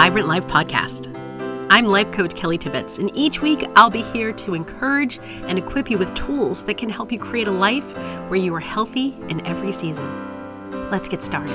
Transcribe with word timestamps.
Vibrant 0.00 0.28
Life 0.28 0.46
podcast. 0.46 1.14
I'm 1.68 1.84
life 1.84 2.10
coach 2.10 2.34
Kelly 2.34 2.56
Tibbetts, 2.56 2.96
and 2.96 3.10
each 3.14 3.42
week 3.42 3.66
I'll 3.76 3.90
be 3.90 4.00
here 4.00 4.32
to 4.32 4.54
encourage 4.54 5.18
and 5.42 5.58
equip 5.58 5.90
you 5.90 5.98
with 5.98 6.14
tools 6.14 6.64
that 6.64 6.78
can 6.78 6.88
help 6.88 7.12
you 7.12 7.18
create 7.18 7.46
a 7.48 7.50
life 7.50 7.94
where 8.30 8.40
you 8.40 8.54
are 8.54 8.60
healthy 8.60 9.14
in 9.28 9.46
every 9.46 9.72
season. 9.72 10.08
Let's 10.90 11.06
get 11.06 11.22
started. 11.22 11.54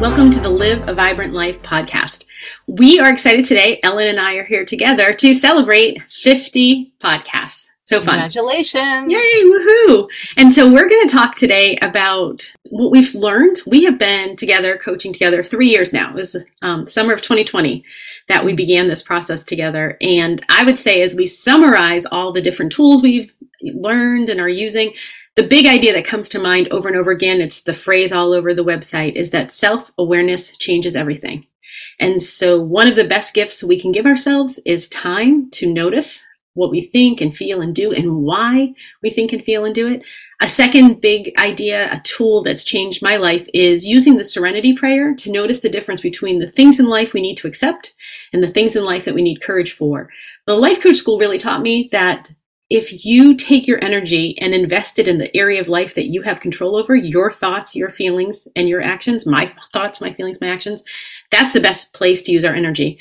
Welcome 0.00 0.30
to 0.30 0.40
the 0.40 0.48
Live 0.48 0.88
a 0.88 0.94
Vibrant 0.94 1.34
Life 1.34 1.62
podcast. 1.62 2.24
We 2.66 2.98
are 3.00 3.12
excited 3.12 3.44
today. 3.44 3.80
Ellen 3.82 4.06
and 4.06 4.18
I 4.18 4.36
are 4.36 4.44
here 4.44 4.64
together 4.64 5.12
to 5.12 5.34
celebrate 5.34 6.02
50 6.10 6.94
podcasts. 7.04 7.68
So 7.86 8.00
fun. 8.00 8.18
Congratulations. 8.18 9.12
Yay, 9.12 9.44
woohoo. 9.44 10.08
And 10.36 10.52
so 10.52 10.68
we're 10.68 10.88
going 10.88 11.06
to 11.06 11.12
talk 11.12 11.36
today 11.36 11.76
about 11.80 12.52
what 12.64 12.90
we've 12.90 13.14
learned. 13.14 13.60
We 13.64 13.84
have 13.84 13.96
been 13.96 14.34
together, 14.34 14.76
coaching 14.76 15.12
together 15.12 15.44
three 15.44 15.68
years 15.68 15.92
now. 15.92 16.10
It 16.10 16.16
was 16.16 16.36
um, 16.62 16.88
summer 16.88 17.12
of 17.12 17.22
2020 17.22 17.84
that 18.28 18.44
we 18.44 18.54
began 18.54 18.88
this 18.88 19.02
process 19.02 19.44
together. 19.44 19.96
And 20.00 20.44
I 20.48 20.64
would 20.64 20.80
say, 20.80 21.00
as 21.02 21.14
we 21.14 21.26
summarize 21.26 22.04
all 22.06 22.32
the 22.32 22.42
different 22.42 22.72
tools 22.72 23.04
we've 23.04 23.32
learned 23.62 24.30
and 24.30 24.40
are 24.40 24.48
using, 24.48 24.92
the 25.36 25.46
big 25.46 25.66
idea 25.66 25.92
that 25.92 26.04
comes 26.04 26.28
to 26.30 26.40
mind 26.40 26.66
over 26.72 26.88
and 26.88 26.96
over 26.96 27.12
again, 27.12 27.40
it's 27.40 27.62
the 27.62 27.72
phrase 27.72 28.10
all 28.10 28.32
over 28.32 28.52
the 28.52 28.64
website, 28.64 29.12
is 29.12 29.30
that 29.30 29.52
self 29.52 29.92
awareness 29.96 30.56
changes 30.56 30.96
everything. 30.96 31.46
And 32.00 32.20
so, 32.20 32.60
one 32.60 32.88
of 32.88 32.96
the 32.96 33.06
best 33.06 33.32
gifts 33.32 33.62
we 33.62 33.80
can 33.80 33.92
give 33.92 34.06
ourselves 34.06 34.58
is 34.64 34.88
time 34.88 35.50
to 35.52 35.72
notice 35.72 36.24
what 36.56 36.70
we 36.70 36.80
think 36.80 37.20
and 37.20 37.36
feel 37.36 37.60
and 37.60 37.74
do 37.74 37.92
and 37.92 38.22
why 38.22 38.74
we 39.02 39.10
think 39.10 39.32
and 39.32 39.44
feel 39.44 39.64
and 39.64 39.74
do 39.74 39.86
it. 39.86 40.02
A 40.40 40.48
second 40.48 41.00
big 41.00 41.32
idea, 41.38 41.88
a 41.92 42.00
tool 42.00 42.42
that's 42.42 42.64
changed 42.64 43.02
my 43.02 43.16
life 43.16 43.48
is 43.54 43.86
using 43.86 44.16
the 44.16 44.24
serenity 44.24 44.74
prayer 44.74 45.14
to 45.14 45.30
notice 45.30 45.60
the 45.60 45.68
difference 45.68 46.00
between 46.00 46.40
the 46.40 46.50
things 46.50 46.80
in 46.80 46.86
life 46.86 47.12
we 47.12 47.22
need 47.22 47.36
to 47.36 47.46
accept 47.46 47.94
and 48.32 48.42
the 48.42 48.50
things 48.50 48.74
in 48.74 48.84
life 48.84 49.04
that 49.04 49.14
we 49.14 49.22
need 49.22 49.42
courage 49.42 49.72
for. 49.72 50.10
The 50.46 50.54
life 50.54 50.82
coach 50.82 50.96
school 50.96 51.18
really 51.18 51.38
taught 51.38 51.62
me 51.62 51.88
that 51.92 52.32
if 52.68 53.04
you 53.04 53.36
take 53.36 53.66
your 53.66 53.82
energy 53.82 54.36
and 54.40 54.52
invest 54.52 54.98
it 54.98 55.06
in 55.06 55.18
the 55.18 55.34
area 55.36 55.60
of 55.60 55.68
life 55.68 55.94
that 55.94 56.08
you 56.08 56.22
have 56.22 56.40
control 56.40 56.74
over, 56.74 56.96
your 56.96 57.30
thoughts, 57.30 57.76
your 57.76 57.90
feelings, 57.90 58.48
and 58.56 58.68
your 58.68 58.82
actions, 58.82 59.24
my 59.24 59.52
thoughts, 59.72 60.00
my 60.00 60.12
feelings, 60.12 60.40
my 60.40 60.48
actions, 60.48 60.82
that's 61.30 61.52
the 61.52 61.60
best 61.60 61.92
place 61.92 62.22
to 62.22 62.32
use 62.32 62.44
our 62.44 62.54
energy. 62.54 62.98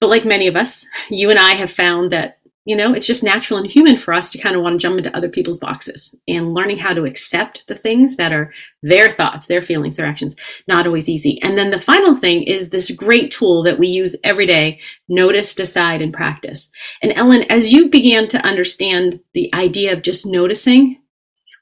But 0.00 0.08
like 0.08 0.24
many 0.24 0.46
of 0.46 0.56
us, 0.56 0.86
you 1.10 1.30
and 1.30 1.38
I 1.38 1.52
have 1.52 1.70
found 1.70 2.10
that 2.12 2.38
you 2.66 2.74
know, 2.74 2.92
it's 2.92 3.06
just 3.06 3.22
natural 3.22 3.58
and 3.60 3.70
human 3.70 3.96
for 3.96 4.12
us 4.12 4.32
to 4.32 4.38
kind 4.38 4.56
of 4.56 4.60
want 4.60 4.74
to 4.74 4.82
jump 4.82 4.98
into 4.98 5.16
other 5.16 5.28
people's 5.28 5.56
boxes 5.56 6.12
and 6.26 6.52
learning 6.52 6.78
how 6.78 6.92
to 6.92 7.04
accept 7.04 7.64
the 7.68 7.76
things 7.76 8.16
that 8.16 8.32
are 8.32 8.52
their 8.82 9.08
thoughts, 9.08 9.46
their 9.46 9.62
feelings, 9.62 9.96
their 9.96 10.04
actions, 10.04 10.34
not 10.66 10.84
always 10.84 11.08
easy. 11.08 11.40
And 11.42 11.56
then 11.56 11.70
the 11.70 11.80
final 11.80 12.16
thing 12.16 12.42
is 12.42 12.68
this 12.68 12.90
great 12.90 13.30
tool 13.30 13.62
that 13.62 13.78
we 13.78 13.86
use 13.86 14.16
every 14.24 14.46
day 14.46 14.80
notice, 15.08 15.54
decide, 15.54 16.02
and 16.02 16.12
practice. 16.12 16.68
And 17.02 17.12
Ellen, 17.14 17.44
as 17.44 17.72
you 17.72 17.88
began 17.88 18.26
to 18.28 18.44
understand 18.44 19.20
the 19.32 19.48
idea 19.54 19.92
of 19.92 20.02
just 20.02 20.26
noticing, 20.26 21.00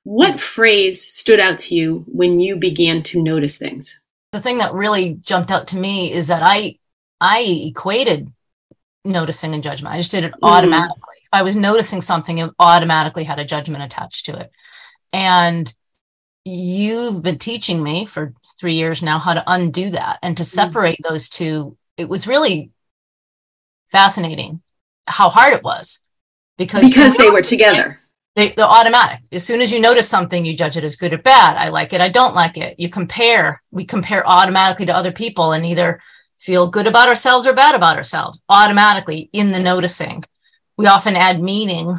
what 0.04 0.32
hmm. 0.32 0.36
phrase 0.38 1.06
stood 1.06 1.38
out 1.38 1.58
to 1.58 1.74
you 1.74 2.06
when 2.08 2.38
you 2.38 2.56
began 2.56 3.02
to 3.04 3.22
notice 3.22 3.58
things? 3.58 4.00
The 4.32 4.40
thing 4.40 4.56
that 4.58 4.72
really 4.72 5.14
jumped 5.14 5.50
out 5.50 5.68
to 5.68 5.76
me 5.76 6.10
is 6.10 6.28
that 6.28 6.42
I 6.42 6.78
I 7.20 7.40
equated 7.40 8.32
noticing 9.04 9.54
and 9.54 9.62
judgment. 9.62 9.94
I 9.94 9.98
just 9.98 10.10
did 10.10 10.24
it 10.24 10.32
mm-hmm. 10.32 10.44
automatically. 10.44 10.96
Mm. 10.96 11.24
If 11.24 11.28
I 11.32 11.42
was 11.42 11.56
noticing 11.56 12.00
something, 12.00 12.38
it 12.38 12.50
automatically 12.58 13.24
had 13.24 13.38
a 13.38 13.44
judgment 13.44 13.84
attached 13.84 14.26
to 14.26 14.38
it. 14.38 14.50
And 15.12 15.72
you've 16.44 17.22
been 17.22 17.38
teaching 17.38 17.82
me 17.82 18.04
for 18.04 18.34
three 18.58 18.74
years 18.74 19.02
now 19.02 19.18
how 19.18 19.34
to 19.34 19.44
undo 19.46 19.90
that 19.90 20.18
and 20.22 20.36
to 20.36 20.42
mm-hmm. 20.42 20.48
separate 20.54 20.98
mm. 20.98 21.08
those 21.08 21.28
two. 21.28 21.76
It 21.96 22.08
was 22.08 22.26
really 22.26 22.70
fascinating 23.90 24.60
how 25.06 25.28
hard 25.28 25.52
it 25.52 25.62
was 25.62 26.00
because 26.58 26.82
because 26.82 27.16
they 27.16 27.30
were 27.30 27.42
together. 27.42 28.00
They, 28.34 28.50
they're 28.50 28.66
automatic. 28.66 29.20
As 29.30 29.44
soon 29.44 29.60
as 29.60 29.70
you 29.70 29.80
notice 29.80 30.08
something, 30.08 30.44
you 30.44 30.56
judge 30.56 30.76
it 30.76 30.82
as 30.82 30.96
good 30.96 31.12
or 31.12 31.18
bad. 31.18 31.56
I 31.56 31.68
like 31.68 31.92
it. 31.92 32.00
I 32.00 32.08
don't 32.08 32.34
like 32.34 32.56
it. 32.56 32.80
You 32.80 32.88
compare. 32.88 33.62
We 33.70 33.84
compare 33.84 34.26
automatically 34.26 34.86
to 34.86 34.96
other 34.96 35.12
people 35.12 35.52
and 35.52 35.64
either 35.64 36.00
feel 36.44 36.66
good 36.66 36.86
about 36.86 37.08
ourselves 37.08 37.46
or 37.46 37.54
bad 37.54 37.74
about 37.74 37.96
ourselves 37.96 38.42
automatically 38.50 39.30
in 39.32 39.50
the 39.50 39.60
noticing. 39.60 40.22
We 40.76 40.86
often 40.86 41.16
add 41.16 41.40
meaning 41.40 41.98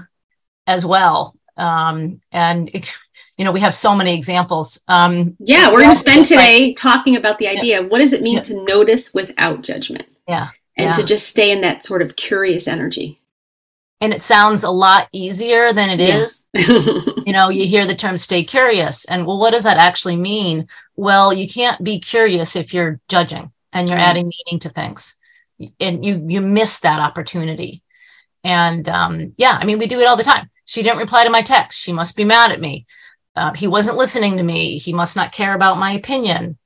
as 0.67 0.85
well. 0.85 1.35
Um, 1.57 2.19
and, 2.31 2.69
it, 2.71 2.93
you 3.37 3.45
know, 3.45 3.51
we 3.51 3.61
have 3.61 3.73
so 3.73 3.95
many 3.95 4.15
examples. 4.15 4.79
Um, 4.87 5.35
yeah, 5.39 5.71
we're 5.71 5.81
going 5.81 5.89
to 5.89 5.95
spend 5.95 6.25
today 6.25 6.67
like, 6.67 6.75
talking 6.77 7.15
about 7.15 7.39
the 7.39 7.47
idea 7.47 7.79
yeah. 7.79 7.79
of 7.79 7.89
what 7.89 7.99
does 7.99 8.13
it 8.13 8.21
mean 8.21 8.35
yeah. 8.35 8.41
to 8.43 8.63
notice 8.65 9.13
without 9.15 9.63
judgment? 9.63 10.05
Yeah. 10.27 10.49
And 10.77 10.87
yeah. 10.87 10.93
to 10.93 11.03
just 11.03 11.27
stay 11.27 11.51
in 11.51 11.61
that 11.61 11.83
sort 11.83 12.03
of 12.03 12.15
curious 12.15 12.67
energy. 12.67 13.21
And 13.99 14.13
it 14.13 14.21
sounds 14.21 14.63
a 14.63 14.69
lot 14.69 15.07
easier 15.11 15.73
than 15.73 15.89
it 15.89 16.01
is. 16.01 16.45
you 16.53 17.33
know, 17.33 17.49
you 17.49 17.65
hear 17.65 17.87
the 17.87 17.95
term 17.95 18.17
stay 18.17 18.43
curious. 18.43 19.05
And 19.05 19.25
well, 19.25 19.39
what 19.39 19.53
does 19.53 19.63
that 19.63 19.77
actually 19.77 20.17
mean? 20.17 20.67
Well, 20.95 21.33
you 21.33 21.47
can't 21.47 21.83
be 21.83 21.99
curious 21.99 22.55
if 22.55 22.73
you're 22.73 22.99
judging 23.07 23.51
and 23.75 23.89
you're 23.89 23.99
mm-hmm. 23.99 24.09
adding 24.09 24.31
meaning 24.47 24.59
to 24.61 24.69
things. 24.69 25.17
And 25.79 26.03
you 26.03 26.25
you 26.27 26.41
miss 26.41 26.79
that 26.79 26.99
opportunity. 26.99 27.83
And 28.43 28.87
um, 28.89 29.33
yeah 29.37 29.57
i 29.59 29.65
mean 29.65 29.79
we 29.79 29.87
do 29.87 29.99
it 29.99 30.07
all 30.07 30.17
the 30.17 30.23
time. 30.23 30.49
She 30.65 30.81
didn't 30.81 30.99
reply 30.99 31.23
to 31.23 31.29
my 31.29 31.43
text. 31.43 31.81
She 31.81 31.93
must 31.93 32.17
be 32.17 32.23
mad 32.23 32.51
at 32.51 32.59
me. 32.59 32.87
Uh, 33.35 33.53
he 33.53 33.67
wasn't 33.67 33.97
listening 33.97 34.37
to 34.37 34.43
me. 34.43 34.77
He 34.77 34.93
must 34.93 35.15
not 35.15 35.31
care 35.31 35.53
about 35.53 35.77
my 35.77 35.91
opinion. 35.91 36.57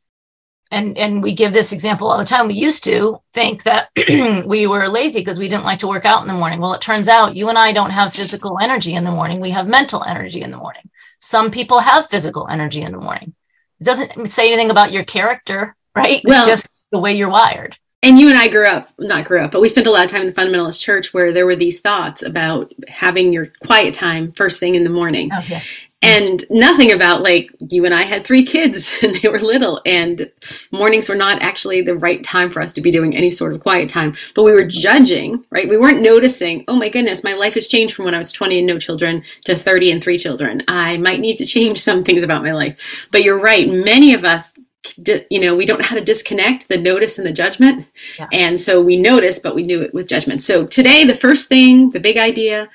And 0.71 0.97
and 0.99 1.23
we 1.23 1.33
give 1.33 1.51
this 1.51 1.73
example 1.73 2.09
all 2.09 2.19
the 2.19 2.23
time. 2.23 2.47
We 2.47 2.53
used 2.53 2.83
to 2.83 3.21
think 3.33 3.63
that 3.63 3.89
we 4.45 4.67
were 4.67 4.87
lazy 4.87 5.19
because 5.19 5.39
we 5.39 5.49
didn't 5.49 5.65
like 5.65 5.79
to 5.79 5.87
work 5.87 6.05
out 6.05 6.21
in 6.21 6.27
the 6.27 6.33
morning. 6.33 6.59
Well 6.59 6.75
it 6.75 6.81
turns 6.81 7.09
out 7.09 7.35
you 7.35 7.49
and 7.49 7.57
i 7.57 7.71
don't 7.71 7.89
have 7.89 8.13
physical 8.13 8.59
energy 8.61 8.93
in 8.93 9.03
the 9.03 9.11
morning. 9.11 9.41
We 9.41 9.49
have 9.49 9.67
mental 9.67 10.03
energy 10.03 10.41
in 10.41 10.51
the 10.51 10.57
morning. 10.57 10.89
Some 11.19 11.49
people 11.49 11.79
have 11.79 12.07
physical 12.07 12.47
energy 12.49 12.83
in 12.83 12.91
the 12.91 12.99
morning. 12.99 13.33
It 13.79 13.85
doesn't 13.85 14.27
say 14.27 14.47
anything 14.47 14.69
about 14.69 14.91
your 14.91 15.03
character 15.03 15.75
right 15.95 16.21
well, 16.23 16.47
it's 16.47 16.63
just 16.63 16.71
the 16.91 16.99
way 16.99 17.13
you're 17.13 17.29
wired. 17.29 17.77
And 18.01 18.17
you 18.17 18.29
and 18.29 18.37
I 18.37 18.47
grew 18.47 18.65
up, 18.65 18.89
not 18.97 19.25
grew 19.25 19.41
up, 19.41 19.51
but 19.51 19.59
we 19.59 19.67
spent 19.67 19.87
a 19.87 19.91
lot 19.91 20.05
of 20.05 20.11
time 20.11 20.21
in 20.21 20.27
the 20.27 20.33
fundamentalist 20.33 20.81
church 20.81 21.13
where 21.13 21.33
there 21.33 21.45
were 21.45 21.55
these 21.55 21.81
thoughts 21.81 22.23
about 22.23 22.73
having 22.87 23.33
your 23.33 23.51
quiet 23.65 23.93
time 23.93 24.31
first 24.31 24.59
thing 24.59 24.75
in 24.75 24.85
the 24.85 24.89
morning. 24.89 25.29
Oh, 25.33 25.43
yeah. 25.45 25.61
And 26.01 26.45
nothing 26.49 26.93
about 26.93 27.23
like 27.23 27.49
you 27.59 27.83
and 27.83 27.93
I 27.93 28.03
had 28.03 28.23
three 28.23 28.45
kids 28.45 28.99
and 29.03 29.15
they 29.15 29.27
were 29.27 29.39
little 29.39 29.81
and 29.85 30.31
mornings 30.71 31.09
were 31.09 31.15
not 31.15 31.41
actually 31.41 31.81
the 31.81 31.97
right 31.97 32.23
time 32.23 32.49
for 32.49 32.61
us 32.61 32.71
to 32.73 32.81
be 32.81 32.89
doing 32.89 33.17
any 33.17 33.31
sort 33.31 33.53
of 33.53 33.59
quiet 33.59 33.89
time. 33.89 34.15
But 34.33 34.43
we 34.43 34.53
were 34.53 34.63
judging, 34.63 35.43
right? 35.49 35.67
We 35.67 35.77
weren't 35.77 36.01
noticing, 36.01 36.63
oh 36.69 36.77
my 36.77 36.87
goodness, 36.87 37.21
my 37.21 37.33
life 37.33 37.55
has 37.55 37.67
changed 37.67 37.95
from 37.95 38.05
when 38.05 38.15
I 38.15 38.17
was 38.17 38.31
20 38.31 38.59
and 38.59 38.67
no 38.67 38.79
children 38.79 39.23
to 39.43 39.57
30 39.57 39.91
and 39.91 40.01
three 40.01 40.17
children. 40.17 40.63
I 40.69 40.97
might 40.99 41.19
need 41.19 41.35
to 41.37 41.45
change 41.45 41.81
some 41.81 42.05
things 42.05 42.23
about 42.23 42.43
my 42.43 42.53
life. 42.53 43.07
But 43.11 43.23
you're 43.23 43.39
right. 43.39 43.67
Many 43.67 44.13
of 44.13 44.23
us 44.23 44.53
you 45.29 45.39
know 45.39 45.55
we 45.55 45.65
don't 45.65 45.79
know 45.79 45.85
how 45.85 45.95
to 45.95 46.03
disconnect 46.03 46.67
the 46.67 46.77
notice 46.77 47.17
and 47.17 47.27
the 47.27 47.33
judgment. 47.33 47.87
Yeah. 48.17 48.27
and 48.31 48.59
so 48.59 48.81
we 48.81 48.97
notice 48.97 49.39
but 49.39 49.55
we 49.55 49.63
knew 49.63 49.81
it 49.81 49.93
with 49.93 50.07
judgment. 50.07 50.41
So 50.41 50.65
today 50.65 51.03
the 51.05 51.15
first 51.15 51.49
thing 51.49 51.89
the 51.89 51.99
big 51.99 52.17
idea 52.17 52.69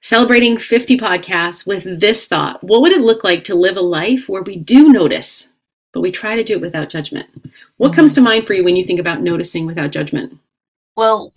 celebrating 0.00 0.58
50 0.58 0.98
podcasts 0.98 1.66
with 1.66 2.00
this 2.00 2.26
thought. 2.26 2.62
What 2.62 2.82
would 2.82 2.92
it 2.92 3.00
look 3.00 3.24
like 3.24 3.44
to 3.44 3.54
live 3.54 3.76
a 3.76 3.80
life 3.80 4.28
where 4.28 4.42
we 4.42 4.56
do 4.56 4.92
notice 4.92 5.48
but 5.92 6.00
we 6.00 6.10
try 6.10 6.34
to 6.34 6.44
do 6.44 6.54
it 6.54 6.60
without 6.60 6.90
judgment? 6.90 7.28
What 7.76 7.92
mm-hmm. 7.92 7.96
comes 7.96 8.14
to 8.14 8.20
mind 8.20 8.46
for 8.46 8.54
you 8.54 8.64
when 8.64 8.76
you 8.76 8.84
think 8.84 9.00
about 9.00 9.22
noticing 9.22 9.64
without 9.64 9.92
judgment? 9.92 10.38
Well 10.96 11.32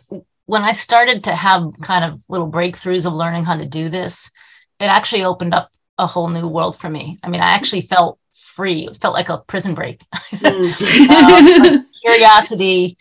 when 0.48 0.64
i 0.64 0.72
started 0.72 1.24
to 1.26 1.36
have 1.36 1.74
kind 1.82 2.04
of 2.04 2.22
little 2.28 2.50
breakthroughs 2.50 3.06
of 3.06 3.14
learning 3.14 3.44
how 3.44 3.56
to 3.56 3.66
do 3.66 3.90
this 3.90 4.32
it 4.80 4.86
actually 4.86 5.24
opened 5.24 5.54
up 5.54 5.72
a 5.98 6.08
whole 6.08 6.30
new 6.30 6.48
world 6.48 6.78
for 6.78 6.90
me. 6.90 7.20
I 7.22 7.30
mean 7.30 7.42
i 7.42 7.50
actually 7.50 7.82
felt 7.82 8.20
free. 8.58 8.88
It 8.88 8.98
felt 8.98 9.14
like 9.14 9.30
a 9.30 9.38
prison 9.38 9.76
break. 9.76 10.04
Mm. 10.32 11.10
um, 11.78 11.88
curiosity 12.02 12.98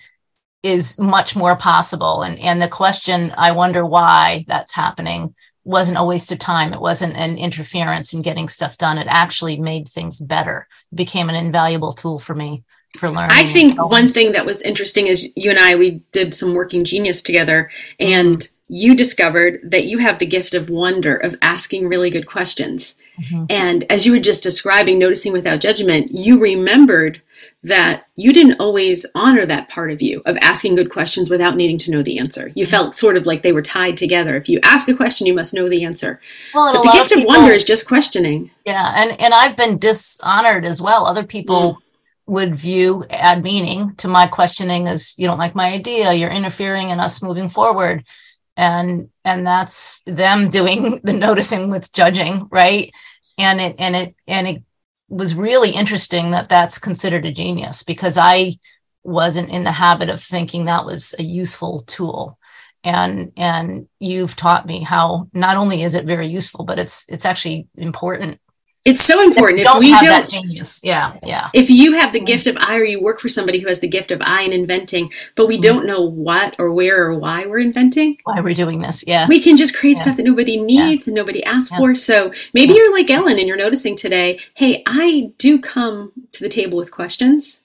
is 0.62 0.98
much 0.98 1.34
more 1.34 1.56
possible. 1.56 2.22
And, 2.22 2.38
and 2.38 2.60
the 2.60 2.68
question, 2.68 3.32
I 3.38 3.52
wonder 3.52 3.84
why 3.84 4.44
that's 4.46 4.74
happening, 4.74 5.34
wasn't 5.64 5.98
a 5.98 6.04
waste 6.04 6.30
of 6.30 6.38
time. 6.38 6.74
It 6.74 6.80
wasn't 6.80 7.16
an 7.16 7.38
interference 7.38 8.12
in 8.12 8.20
getting 8.20 8.48
stuff 8.48 8.76
done. 8.76 8.98
It 8.98 9.06
actually 9.08 9.58
made 9.58 9.88
things 9.88 10.20
better. 10.20 10.68
It 10.92 10.96
became 10.96 11.30
an 11.30 11.34
invaluable 11.34 11.92
tool 11.92 12.18
for 12.18 12.34
me 12.34 12.62
for 12.98 13.08
learning. 13.10 13.30
I 13.36 13.46
think 13.50 13.82
one 13.90 14.10
thing 14.10 14.32
that 14.32 14.46
was 14.46 14.60
interesting 14.60 15.06
is 15.06 15.30
you 15.36 15.50
and 15.50 15.58
I, 15.58 15.74
we 15.74 16.02
did 16.12 16.34
some 16.34 16.54
working 16.54 16.84
genius 16.84 17.22
together 17.22 17.70
and 17.98 18.38
mm-hmm 18.38 18.52
you 18.68 18.94
discovered 18.94 19.60
that 19.62 19.84
you 19.84 19.98
have 19.98 20.18
the 20.18 20.26
gift 20.26 20.54
of 20.54 20.70
wonder, 20.70 21.16
of 21.16 21.36
asking 21.42 21.88
really 21.88 22.10
good 22.10 22.26
questions. 22.26 22.94
Mm-hmm. 23.20 23.44
And 23.50 23.90
as 23.90 24.06
you 24.06 24.12
were 24.12 24.18
just 24.18 24.42
describing, 24.42 24.98
noticing 24.98 25.32
without 25.32 25.60
judgment, 25.60 26.10
you 26.10 26.38
remembered 26.38 27.22
that 27.62 28.04
you 28.14 28.32
didn't 28.32 28.60
always 28.60 29.04
honor 29.14 29.44
that 29.44 29.68
part 29.68 29.90
of 29.90 30.00
you 30.00 30.22
of 30.24 30.36
asking 30.40 30.76
good 30.76 30.90
questions 30.90 31.28
without 31.28 31.56
needing 31.56 31.78
to 31.78 31.90
know 31.90 32.02
the 32.02 32.18
answer. 32.18 32.52
You 32.54 32.64
mm-hmm. 32.64 32.70
felt 32.70 32.94
sort 32.94 33.16
of 33.16 33.26
like 33.26 33.42
they 33.42 33.52
were 33.52 33.62
tied 33.62 33.96
together. 33.96 34.36
If 34.36 34.48
you 34.48 34.60
ask 34.62 34.88
a 34.88 34.94
question, 34.94 35.26
you 35.26 35.34
must 35.34 35.54
know 35.54 35.68
the 35.68 35.84
answer. 35.84 36.20
Well, 36.54 36.72
but 36.72 36.82
the 36.82 36.92
gift 36.92 37.12
of, 37.12 37.18
people, 37.18 37.34
wonder 37.34 37.52
is 37.52 37.64
just 37.64 37.88
questioning. 37.88 38.50
Yeah, 38.64 38.92
and 38.96 39.20
and 39.20 39.34
I've 39.34 39.56
been 39.56 39.78
dishonored 39.78 40.64
as 40.64 40.80
well. 40.80 41.06
Other 41.06 41.24
people 41.24 41.74
mm 41.74 41.76
would 42.26 42.56
view 42.56 43.04
add 43.08 43.42
meaning 43.42 43.94
to 43.94 44.08
my 44.08 44.26
questioning 44.26 44.88
as 44.88 45.14
you 45.16 45.26
don't 45.28 45.38
like 45.38 45.54
my 45.54 45.72
idea 45.72 46.12
you're 46.12 46.28
interfering 46.28 46.90
in 46.90 46.98
us 46.98 47.22
moving 47.22 47.48
forward 47.48 48.04
and 48.56 49.10
and 49.24 49.46
that's 49.46 50.02
them 50.06 50.50
doing 50.50 51.00
the 51.04 51.12
noticing 51.12 51.70
with 51.70 51.92
judging 51.92 52.48
right? 52.50 52.92
And 53.38 53.60
it 53.60 53.76
and 53.78 53.96
it 53.96 54.14
and 54.26 54.48
it 54.48 54.62
was 55.08 55.34
really 55.34 55.70
interesting 55.70 56.32
that 56.32 56.48
that's 56.48 56.78
considered 56.78 57.24
a 57.24 57.30
genius 57.30 57.84
because 57.84 58.18
i 58.18 58.52
wasn't 59.06 59.48
in 59.50 59.64
the 59.64 59.72
habit 59.72 60.08
of 60.08 60.22
thinking 60.22 60.64
that 60.64 60.84
was 60.84 61.14
a 61.18 61.22
useful 61.22 61.80
tool. 61.86 62.38
And 62.84 63.32
and 63.36 63.88
you've 63.98 64.36
taught 64.36 64.66
me 64.66 64.82
how 64.82 65.28
not 65.32 65.56
only 65.56 65.82
is 65.82 65.94
it 65.94 66.04
very 66.04 66.28
useful 66.28 66.64
but 66.64 66.78
it's 66.78 67.04
it's 67.08 67.24
actually 67.24 67.68
important 67.76 68.40
it's 68.86 69.04
so 69.04 69.22
important. 69.22 69.60
If, 69.60 69.68
if 69.68 69.78
we 69.78 69.90
don't, 69.90 70.30
genius, 70.30 70.80
yeah, 70.82 71.18
yeah. 71.24 71.50
If 71.52 71.68
you 71.68 71.92
have 71.94 72.12
the 72.12 72.20
gift 72.20 72.46
of 72.46 72.56
eye, 72.58 72.78
or 72.78 72.84
you 72.84 73.02
work 73.02 73.20
for 73.20 73.28
somebody 73.28 73.58
who 73.58 73.68
has 73.68 73.80
the 73.80 73.88
gift 73.88 74.10
of 74.10 74.20
eye 74.22 74.42
and 74.42 74.52
inventing, 74.52 75.12
but 75.34 75.46
we 75.46 75.56
mm-hmm. 75.56 75.62
don't 75.62 75.86
know 75.86 76.00
what 76.00 76.56
or 76.58 76.72
where 76.72 77.04
or 77.04 77.18
why 77.18 77.46
we're 77.46 77.58
inventing, 77.58 78.18
why 78.24 78.40
we're 78.40 78.54
doing 78.54 78.80
this, 78.80 79.04
yeah, 79.06 79.26
we 79.28 79.40
can 79.40 79.56
just 79.56 79.76
create 79.76 79.96
yeah. 79.96 80.02
stuff 80.02 80.16
that 80.16 80.24
nobody 80.24 80.56
needs 80.56 81.06
yeah. 81.06 81.10
and 81.10 81.14
nobody 81.16 81.44
asks 81.44 81.72
yeah. 81.72 81.78
for. 81.78 81.94
So 81.94 82.32
maybe 82.54 82.74
you're 82.74 82.92
like 82.92 83.10
Ellen 83.10 83.38
and 83.38 83.48
you're 83.48 83.56
noticing 83.56 83.96
today, 83.96 84.40
hey, 84.54 84.82
I 84.86 85.32
do 85.36 85.58
come 85.60 86.12
to 86.32 86.42
the 86.42 86.48
table 86.48 86.78
with 86.78 86.90
questions 86.90 87.62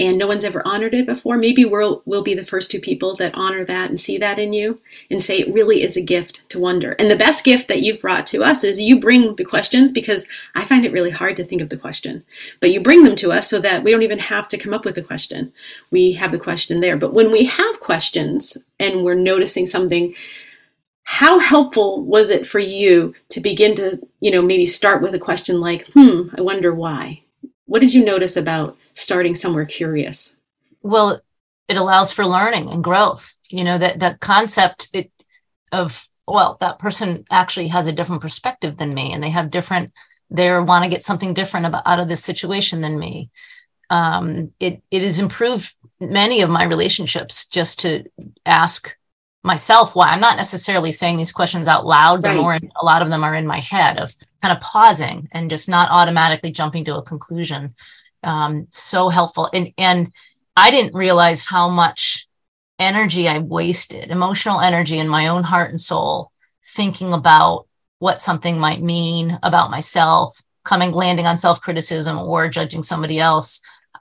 and 0.00 0.16
no 0.16 0.26
one's 0.26 0.44
ever 0.44 0.66
honored 0.66 0.94
it 0.94 1.04
before, 1.04 1.36
maybe 1.36 1.66
we'll, 1.66 2.00
we'll 2.06 2.22
be 2.22 2.34
the 2.34 2.46
first 2.46 2.70
two 2.70 2.80
people 2.80 3.14
that 3.16 3.34
honor 3.34 3.66
that 3.66 3.90
and 3.90 4.00
see 4.00 4.16
that 4.16 4.38
in 4.38 4.54
you 4.54 4.80
and 5.10 5.22
say 5.22 5.38
it 5.38 5.52
really 5.52 5.82
is 5.82 5.94
a 5.94 6.00
gift 6.00 6.48
to 6.48 6.58
wonder. 6.58 6.92
And 6.92 7.10
the 7.10 7.16
best 7.16 7.44
gift 7.44 7.68
that 7.68 7.82
you've 7.82 8.00
brought 8.00 8.26
to 8.28 8.42
us 8.42 8.64
is 8.64 8.80
you 8.80 8.98
bring 8.98 9.36
the 9.36 9.44
questions 9.44 9.92
because 9.92 10.24
I 10.54 10.64
find 10.64 10.86
it 10.86 10.92
really 10.92 11.10
hard 11.10 11.36
to 11.36 11.44
think 11.44 11.60
of 11.60 11.68
the 11.68 11.76
question. 11.76 12.24
But 12.60 12.70
you 12.70 12.80
bring 12.80 13.04
them 13.04 13.14
to 13.16 13.30
us 13.30 13.50
so 13.50 13.60
that 13.60 13.84
we 13.84 13.90
don't 13.90 14.02
even 14.02 14.18
have 14.18 14.48
to 14.48 14.58
come 14.58 14.72
up 14.72 14.86
with 14.86 14.94
the 14.94 15.02
question. 15.02 15.52
We 15.90 16.12
have 16.12 16.32
the 16.32 16.38
question 16.38 16.80
there. 16.80 16.96
But 16.96 17.12
when 17.12 17.30
we 17.30 17.44
have 17.44 17.80
questions 17.80 18.56
and 18.78 19.04
we're 19.04 19.14
noticing 19.14 19.66
something, 19.66 20.14
how 21.02 21.40
helpful 21.40 22.02
was 22.02 22.30
it 22.30 22.48
for 22.48 22.58
you 22.58 23.14
to 23.28 23.40
begin 23.40 23.74
to, 23.74 24.00
you 24.20 24.30
know, 24.30 24.40
maybe 24.40 24.64
start 24.64 25.02
with 25.02 25.12
a 25.14 25.18
question 25.18 25.60
like, 25.60 25.86
hmm, 25.88 26.28
I 26.38 26.40
wonder 26.40 26.74
why? 26.74 27.22
What 27.66 27.80
did 27.80 27.92
you 27.92 28.02
notice 28.02 28.38
about 28.38 28.78
starting 29.00 29.34
somewhere 29.34 29.64
curious? 29.64 30.36
Well, 30.82 31.20
it 31.68 31.76
allows 31.76 32.12
for 32.12 32.26
learning 32.26 32.70
and 32.70 32.84
growth. 32.84 33.34
You 33.48 33.64
know, 33.64 33.78
that 33.78 34.00
that 34.00 34.20
concept 34.20 34.88
it, 34.92 35.10
of 35.72 36.06
well, 36.26 36.56
that 36.60 36.78
person 36.78 37.24
actually 37.30 37.68
has 37.68 37.86
a 37.86 37.92
different 37.92 38.22
perspective 38.22 38.76
than 38.76 38.94
me, 38.94 39.12
and 39.12 39.22
they 39.22 39.30
have 39.30 39.50
different. 39.50 39.92
They 40.30 40.56
want 40.58 40.84
to 40.84 40.90
get 40.90 41.02
something 41.02 41.34
different 41.34 41.66
about 41.66 41.86
out 41.86 42.00
of 42.00 42.08
this 42.08 42.22
situation 42.22 42.80
than 42.80 42.98
me. 42.98 43.30
Um, 43.88 44.52
it 44.60 44.82
it 44.90 45.02
has 45.02 45.18
improved 45.18 45.74
many 46.00 46.40
of 46.42 46.50
my 46.50 46.64
relationships 46.64 47.48
just 47.48 47.80
to 47.80 48.04
ask 48.46 48.96
myself 49.42 49.94
why 49.94 50.08
i'm 50.08 50.20
not 50.20 50.36
necessarily 50.36 50.92
saying 50.92 51.16
these 51.16 51.32
questions 51.32 51.66
out 51.66 51.86
loud 51.86 52.22
right. 52.22 52.36
more 52.36 52.54
a 52.54 52.84
lot 52.84 53.00
of 53.00 53.08
them 53.08 53.24
are 53.24 53.34
in 53.34 53.46
my 53.46 53.58
head 53.58 53.98
of 53.98 54.14
kind 54.42 54.54
of 54.54 54.62
pausing 54.62 55.28
and 55.32 55.48
just 55.48 55.68
not 55.68 55.90
automatically 55.90 56.52
jumping 56.52 56.84
to 56.84 56.96
a 56.96 57.02
conclusion 57.02 57.74
um, 58.22 58.66
so 58.70 59.08
helpful. 59.08 59.48
And 59.52 59.72
and 59.78 60.12
I 60.56 60.70
didn't 60.70 60.94
realize 60.94 61.44
how 61.44 61.68
much 61.68 62.28
energy 62.78 63.28
I 63.28 63.38
wasted, 63.38 64.10
emotional 64.10 64.60
energy 64.60 64.98
in 64.98 65.08
my 65.08 65.28
own 65.28 65.42
heart 65.42 65.70
and 65.70 65.80
soul, 65.80 66.32
thinking 66.64 67.12
about 67.12 67.66
what 67.98 68.22
something 68.22 68.58
might 68.58 68.82
mean 68.82 69.38
about 69.42 69.70
myself, 69.70 70.40
coming 70.64 70.92
landing 70.92 71.26
on 71.26 71.38
self 71.38 71.60
criticism 71.60 72.18
or 72.18 72.48
judging 72.48 72.82
somebody 72.82 73.18
else. 73.18 73.60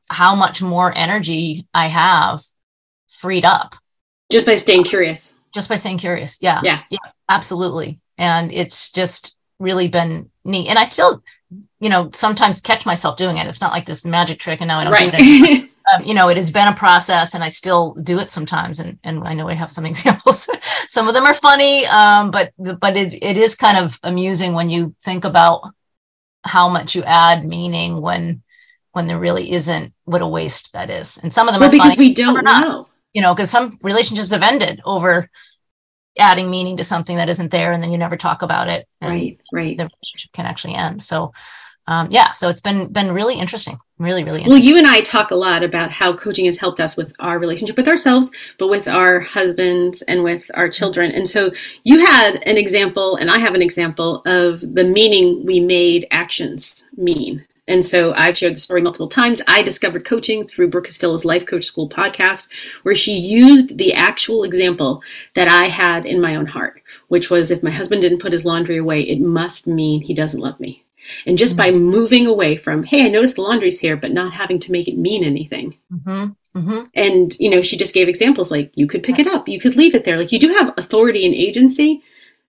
How 0.09 0.33
much 0.33 0.61
more 0.61 0.95
energy 0.95 1.67
I 1.73 1.87
have 1.87 2.41
freed 3.07 3.45
up 3.45 3.75
just 4.31 4.45
by 4.45 4.55
staying 4.55 4.83
curious. 4.83 5.33
Just 5.53 5.69
by 5.69 5.75
staying 5.75 5.97
curious. 5.97 6.37
Yeah. 6.39 6.61
Yeah. 6.63 6.81
Yeah. 6.89 6.99
Absolutely. 7.27 7.99
And 8.17 8.53
it's 8.53 8.91
just 8.91 9.35
really 9.59 9.87
been 9.87 10.29
neat. 10.45 10.69
And 10.69 10.77
I 10.77 10.83
still 10.83 11.21
you 11.79 11.89
know, 11.89 12.09
sometimes 12.13 12.61
catch 12.61 12.85
myself 12.85 13.17
doing 13.17 13.37
it. 13.37 13.47
It's 13.47 13.61
not 13.61 13.71
like 13.71 13.85
this 13.85 14.05
magic 14.05 14.39
trick 14.39 14.61
and 14.61 14.67
now 14.67 14.79
I 14.79 14.83
don't 14.83 14.93
right. 14.93 15.11
do 15.11 15.17
it 15.19 15.69
um, 15.93 16.03
you 16.03 16.13
know, 16.13 16.29
it 16.29 16.37
has 16.37 16.51
been 16.51 16.67
a 16.67 16.75
process 16.75 17.33
and 17.33 17.43
I 17.43 17.47
still 17.47 17.93
do 18.03 18.19
it 18.19 18.29
sometimes. 18.29 18.79
And, 18.79 18.99
and 19.03 19.27
I 19.27 19.33
know 19.33 19.47
I 19.47 19.53
have 19.53 19.71
some 19.71 19.85
examples. 19.87 20.49
some 20.87 21.07
of 21.07 21.13
them 21.13 21.25
are 21.25 21.33
funny, 21.33 21.85
um, 21.87 22.31
but, 22.31 22.53
but 22.57 22.97
it, 22.97 23.23
it 23.23 23.37
is 23.37 23.55
kind 23.55 23.77
of 23.77 23.99
amusing 24.03 24.53
when 24.53 24.69
you 24.69 24.95
think 25.01 25.25
about 25.25 25.61
how 26.43 26.69
much 26.69 26.95
you 26.95 27.03
add 27.03 27.45
meaning 27.45 28.01
when, 28.01 28.43
when 28.91 29.07
there 29.07 29.19
really 29.19 29.51
isn't 29.51 29.93
what 30.05 30.21
a 30.21 30.27
waste 30.27 30.73
that 30.73 30.89
is. 30.89 31.17
And 31.17 31.33
some 31.33 31.47
of 31.47 31.53
them 31.53 31.61
well, 31.61 31.69
are 31.69 31.71
because 31.71 31.95
funny, 31.95 32.09
we 32.09 32.13
don't 32.13 32.43
know, 32.43 32.87
you 33.13 33.21
know, 33.21 33.33
because 33.33 33.49
some 33.49 33.77
relationships 33.81 34.31
have 34.31 34.41
ended 34.41 34.81
over 34.85 35.29
adding 36.17 36.49
meaning 36.49 36.77
to 36.77 36.83
something 36.83 37.17
that 37.17 37.29
isn't 37.29 37.51
there 37.51 37.71
and 37.71 37.81
then 37.81 37.91
you 37.91 37.97
never 37.97 38.17
talk 38.17 38.41
about 38.41 38.67
it 38.67 38.87
right 39.01 39.39
right. 39.53 39.77
the 39.77 39.85
relationship 39.85 40.31
can 40.33 40.45
actually 40.45 40.75
end. 40.75 41.03
So 41.03 41.31
um, 41.87 42.07
yeah 42.11 42.33
so 42.33 42.49
it's 42.49 42.61
been 42.61 42.93
been 42.93 43.11
really 43.11 43.39
interesting 43.39 43.79
really 43.97 44.23
really 44.23 44.43
well 44.47 44.57
you 44.57 44.77
and 44.77 44.85
i 44.85 45.01
talk 45.01 45.31
a 45.31 45.35
lot 45.35 45.63
about 45.63 45.89
how 45.89 46.15
coaching 46.15 46.45
has 46.45 46.57
helped 46.57 46.79
us 46.79 46.95
with 46.95 47.11
our 47.19 47.39
relationship 47.39 47.75
with 47.75 47.87
ourselves 47.87 48.29
but 48.59 48.67
with 48.67 48.87
our 48.87 49.19
husbands 49.19 50.03
and 50.03 50.23
with 50.23 50.49
our 50.53 50.69
children. 50.69 51.11
And 51.11 51.27
so 51.27 51.51
you 51.83 52.05
had 52.05 52.43
an 52.45 52.57
example 52.57 53.15
and 53.15 53.31
i 53.31 53.39
have 53.39 53.55
an 53.55 53.61
example 53.63 54.21
of 54.25 54.61
the 54.61 54.83
meaning 54.83 55.45
we 55.45 55.59
made 55.59 56.07
actions 56.11 56.87
mean 56.95 57.45
and 57.69 57.85
so 57.85 58.13
I've 58.15 58.37
shared 58.37 58.55
the 58.55 58.59
story 58.59 58.81
multiple 58.81 59.07
times. 59.07 59.41
I 59.47 59.61
discovered 59.61 60.03
coaching 60.03 60.45
through 60.45 60.69
Brooke 60.69 60.85
Castillo's 60.85 61.23
Life 61.23 61.45
Coach 61.45 61.63
School 61.63 61.87
podcast, 61.87 62.49
where 62.81 62.95
she 62.95 63.17
used 63.17 63.77
the 63.77 63.93
actual 63.93 64.43
example 64.43 65.03
that 65.35 65.47
I 65.47 65.65
had 65.65 66.05
in 66.05 66.19
my 66.19 66.35
own 66.35 66.47
heart, 66.47 66.81
which 67.07 67.29
was 67.29 67.51
if 67.51 67.63
my 67.63 67.71
husband 67.71 68.01
didn't 68.01 68.19
put 68.19 68.33
his 68.33 68.43
laundry 68.43 68.77
away, 68.77 69.01
it 69.01 69.21
must 69.21 69.67
mean 69.67 70.01
he 70.01 70.13
doesn't 70.13 70.41
love 70.41 70.59
me. 70.59 70.83
And 71.25 71.37
just 71.37 71.55
mm-hmm. 71.55 71.75
by 71.75 71.79
moving 71.79 72.27
away 72.27 72.57
from, 72.57 72.83
hey, 72.83 73.05
I 73.05 73.09
noticed 73.09 73.35
the 73.35 73.43
laundry's 73.43 73.79
here, 73.79 73.95
but 73.95 74.11
not 74.11 74.33
having 74.33 74.59
to 74.59 74.71
make 74.71 74.87
it 74.87 74.97
mean 74.97 75.23
anything. 75.23 75.77
Mm-hmm. 75.93 76.59
Mm-hmm. 76.59 76.79
And, 76.95 77.39
you 77.39 77.49
know, 77.49 77.61
she 77.61 77.77
just 77.77 77.93
gave 77.93 78.07
examples 78.07 78.49
like 78.49 78.71
you 78.73 78.87
could 78.87 79.03
pick 79.03 79.19
it 79.19 79.27
up, 79.27 79.47
you 79.47 79.59
could 79.59 79.75
leave 79.75 79.93
it 79.93 80.03
there. 80.03 80.17
Like 80.17 80.31
you 80.31 80.39
do 80.39 80.49
have 80.49 80.73
authority 80.75 81.25
and 81.25 81.35
agency, 81.35 82.01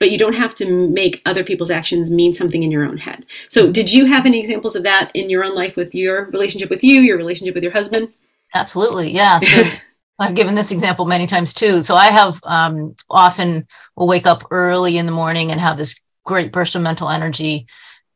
but 0.00 0.10
you 0.10 0.18
don't 0.18 0.34
have 0.34 0.54
to 0.56 0.88
make 0.88 1.22
other 1.26 1.44
people's 1.44 1.70
actions 1.70 2.10
mean 2.10 2.34
something 2.34 2.64
in 2.64 2.70
your 2.70 2.84
own 2.84 2.96
head. 2.96 3.26
So, 3.48 3.70
did 3.70 3.92
you 3.92 4.06
have 4.06 4.26
any 4.26 4.40
examples 4.40 4.74
of 4.74 4.82
that 4.82 5.12
in 5.14 5.30
your 5.30 5.44
own 5.44 5.54
life 5.54 5.76
with 5.76 5.94
your 5.94 6.24
relationship 6.30 6.70
with 6.70 6.82
you, 6.82 7.00
your 7.00 7.18
relationship 7.18 7.54
with 7.54 7.62
your 7.62 7.72
husband? 7.72 8.08
Absolutely, 8.54 9.12
yeah. 9.12 9.38
So 9.38 9.62
I've 10.18 10.34
given 10.34 10.54
this 10.54 10.72
example 10.72 11.04
many 11.04 11.26
times 11.26 11.54
too. 11.54 11.82
So 11.82 11.94
I 11.94 12.06
have 12.06 12.40
um, 12.44 12.96
often 13.08 13.68
will 13.94 14.08
wake 14.08 14.26
up 14.26 14.44
early 14.50 14.98
in 14.98 15.06
the 15.06 15.12
morning 15.12 15.52
and 15.52 15.60
have 15.60 15.76
this 15.76 16.00
great 16.24 16.50
burst 16.50 16.74
of 16.74 16.82
mental 16.82 17.08
energy 17.08 17.66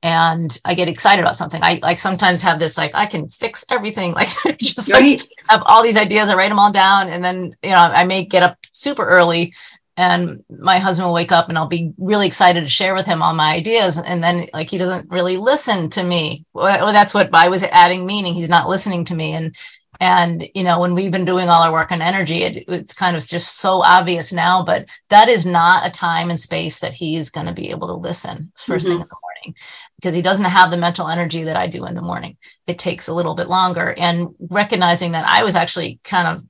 and 0.05 0.61
I 0.67 0.75
get 0.75 0.91
excited 0.91 1.23
about 1.23 1.39
something. 1.39 1.63
I 1.63 1.81
like 1.83 1.99
sometimes 1.99 2.43
have 2.43 2.59
this 2.59 2.77
like 2.77 2.95
I 2.95 3.07
can 3.07 3.31
fix 3.31 3.65
everything, 3.71 4.13
like 4.15 4.29
just 4.59 4.93
right. 4.93 5.19
like 5.19 5.29
have 5.49 5.63
all 5.65 5.83
these 5.83 5.97
ideas. 5.97 6.29
I 6.29 6.35
write 6.35 6.51
them 6.51 6.59
all 6.59 6.71
down, 6.71 7.09
and 7.09 7.25
then 7.25 7.57
you 7.63 7.71
know 7.71 7.79
I 7.79 8.05
may 8.05 8.23
get 8.23 8.43
up 8.43 8.59
super 8.75 9.09
early 9.09 9.55
and 9.97 10.45
my 10.51 10.79
husband 10.79 11.07
will 11.07 11.15
wake 11.15 11.33
up 11.33 11.49
and 11.49 11.57
I'll 11.57 11.67
be 11.67 11.93
really 11.99 12.27
excited 12.27 12.63
to 12.63 12.69
share 12.69 12.95
with 12.95 13.07
him 13.07 13.23
all 13.23 13.33
my 13.33 13.55
ideas. 13.55 13.97
And 13.99 14.23
then 14.23 14.49
like 14.53 14.71
he 14.71 14.79
doesn't 14.79 15.11
really 15.11 15.37
listen 15.37 15.89
to 15.91 16.03
me. 16.03 16.45
Well, 16.53 16.93
that's 16.93 17.15
what 17.15 17.31
I 17.33 17.49
was 17.49 17.63
adding 17.63 18.05
meaning. 18.05 18.35
He's 18.35 18.49
not 18.49 18.69
listening 18.69 19.05
to 19.07 19.15
me. 19.15 19.33
And 19.33 19.55
and 20.01 20.49
you 20.57 20.65
know 20.65 20.81
when 20.81 20.95
we've 20.95 21.13
been 21.13 21.25
doing 21.25 21.49
all 21.49 21.63
our 21.63 21.73
work 21.73 21.93
on 21.93 22.03
energy, 22.03 22.43
it, 22.43 22.65
it's 22.67 22.95
kind 22.95 23.17
of 23.17 23.25
just 23.25 23.59
so 23.59 23.83
obvious 23.83 24.33
now. 24.33 24.65
But 24.65 24.89
that 25.11 25.29
is 25.29 25.47
not 25.47 25.87
a 25.87 25.91
time 25.91 26.31
and 26.31 26.41
space 26.41 26.81
that 26.81 26.95
he's 26.95 27.31
going 27.31 27.47
to 27.47 27.53
be 27.53 27.71
able 27.71 27.87
to 27.89 27.95
listen 27.95 28.53
1st 28.57 28.67
mm-hmm. 28.67 28.79
thing 28.79 29.01
in 29.01 29.09
the 29.09 29.17
morning 29.23 29.57
because 29.97 30.17
he 30.17 30.23
doesn't 30.23 30.45
have 30.45 30.71
the 30.71 30.77
mental 30.77 31.09
energy 31.09 31.45
that 31.45 31.57
I 31.57 31.69
do 31.69 31.87
in 31.87 31.95
the 31.95 32.03
morning. 32.03 32.37
It 32.67 32.79
takes 32.79 33.07
a 33.07 33.15
little 33.15 33.35
bit 33.35 33.49
longer. 33.49 33.95
And 33.97 34.35
recognizing 34.39 35.13
that 35.13 35.29
I 35.29 35.45
was 35.45 35.55
actually 35.55 36.01
kind 36.03 36.29
of 36.29 36.45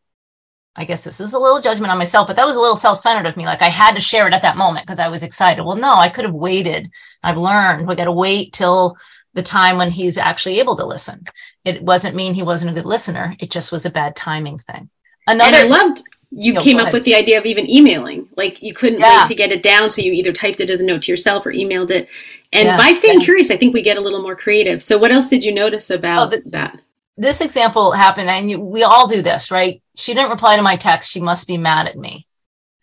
I 0.76 0.84
guess 0.84 1.04
this 1.04 1.20
is 1.20 1.32
a 1.32 1.38
little 1.38 1.60
judgment 1.60 1.92
on 1.92 1.98
myself, 1.98 2.26
but 2.26 2.36
that 2.36 2.46
was 2.46 2.56
a 2.56 2.60
little 2.60 2.76
self 2.76 2.98
centered 2.98 3.28
of 3.28 3.36
me. 3.36 3.46
Like 3.46 3.62
I 3.62 3.68
had 3.68 3.94
to 3.94 4.00
share 4.00 4.26
it 4.26 4.34
at 4.34 4.42
that 4.42 4.56
moment 4.56 4.86
because 4.86 4.98
I 4.98 5.08
was 5.08 5.22
excited. 5.22 5.62
Well, 5.62 5.76
no, 5.76 5.94
I 5.94 6.08
could 6.08 6.24
have 6.24 6.34
waited. 6.34 6.90
I've 7.22 7.38
learned 7.38 7.86
we 7.86 7.94
got 7.94 8.04
to 8.04 8.12
wait 8.12 8.52
till 8.52 8.96
the 9.34 9.42
time 9.42 9.76
when 9.76 9.90
he's 9.90 10.18
actually 10.18 10.58
able 10.58 10.76
to 10.76 10.86
listen. 10.86 11.24
It 11.64 11.82
wasn't 11.82 12.16
mean 12.16 12.34
he 12.34 12.42
wasn't 12.42 12.72
a 12.72 12.74
good 12.74 12.86
listener. 12.86 13.36
It 13.38 13.50
just 13.50 13.72
was 13.72 13.86
a 13.86 13.90
bad 13.90 14.16
timing 14.16 14.58
thing. 14.58 14.90
Another 15.26 15.56
and 15.56 15.72
I 15.72 15.76
loved 15.76 16.02
you 16.36 16.58
came 16.58 16.78
up 16.78 16.92
with 16.92 17.04
the 17.04 17.14
idea 17.14 17.38
of 17.38 17.46
even 17.46 17.70
emailing. 17.70 18.28
Like 18.36 18.62
you 18.62 18.74
couldn't 18.74 19.00
yeah. 19.00 19.18
wait 19.18 19.26
to 19.26 19.34
get 19.34 19.52
it 19.52 19.62
down, 19.62 19.90
so 19.90 20.02
you 20.02 20.12
either 20.12 20.32
typed 20.32 20.60
it 20.60 20.70
as 20.70 20.80
a 20.80 20.84
note 20.84 21.02
to 21.02 21.12
yourself 21.12 21.46
or 21.46 21.52
emailed 21.52 21.90
it. 21.90 22.08
And 22.52 22.66
yeah. 22.66 22.76
by 22.76 22.92
staying 22.92 23.20
yeah. 23.20 23.24
curious, 23.24 23.50
I 23.50 23.56
think 23.56 23.74
we 23.74 23.82
get 23.82 23.96
a 23.96 24.00
little 24.00 24.22
more 24.22 24.34
creative. 24.34 24.82
So, 24.82 24.98
what 24.98 25.12
else 25.12 25.28
did 25.28 25.44
you 25.44 25.54
notice 25.54 25.90
about 25.90 26.34
oh, 26.34 26.36
the, 26.36 26.50
that? 26.50 26.80
This 27.16 27.40
example 27.40 27.92
happened, 27.92 28.28
and 28.28 28.50
you, 28.50 28.60
we 28.60 28.82
all 28.82 29.06
do 29.06 29.22
this, 29.22 29.50
right? 29.50 29.82
She 29.94 30.14
didn't 30.14 30.30
reply 30.30 30.56
to 30.56 30.62
my 30.62 30.76
text. 30.76 31.12
She 31.12 31.20
must 31.20 31.46
be 31.46 31.58
mad 31.58 31.86
at 31.86 31.96
me. 31.96 32.26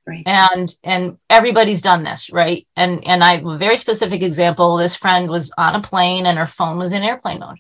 Right. 0.08 0.24
And 0.26 0.76
and 0.84 1.18
everybody's 1.30 1.82
done 1.82 2.04
this, 2.04 2.32
right? 2.32 2.68
And 2.76 3.06
and 3.06 3.24
I 3.24 3.36
a 3.36 3.58
very 3.58 3.78
specific 3.78 4.24
example. 4.24 4.78
This 4.78 4.96
friend 4.96 5.30
was 5.30 5.52
on 5.58 5.76
a 5.76 5.82
plane 5.82 6.26
and 6.26 6.40
her 6.40 6.48
phone 6.48 6.80
was 6.80 6.92
in 6.92 7.04
airplane 7.04 7.40
mode 7.40 7.60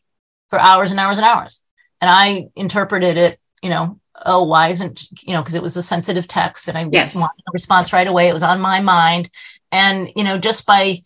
for 0.49 0.59
hours 0.59 0.91
and 0.91 0.99
hours 0.99 1.17
and 1.17 1.25
hours. 1.25 1.61
And 2.01 2.09
I 2.09 2.49
interpreted 2.55 3.17
it, 3.17 3.39
you 3.61 3.69
know, 3.69 3.99
oh, 4.25 4.43
why 4.43 4.69
isn't, 4.69 5.07
you 5.23 5.33
know, 5.33 5.41
because 5.41 5.55
it 5.55 5.61
was 5.61 5.77
a 5.77 5.83
sensitive 5.83 6.27
text 6.27 6.67
and 6.67 6.77
I 6.77 6.87
yes. 6.91 7.15
wanted 7.15 7.43
a 7.47 7.51
response 7.53 7.93
right 7.93 8.07
away. 8.07 8.27
It 8.27 8.33
was 8.33 8.43
on 8.43 8.59
my 8.59 8.81
mind. 8.81 9.29
And, 9.71 10.11
you 10.15 10.23
know, 10.23 10.37
just 10.37 10.65
by, 10.65 10.97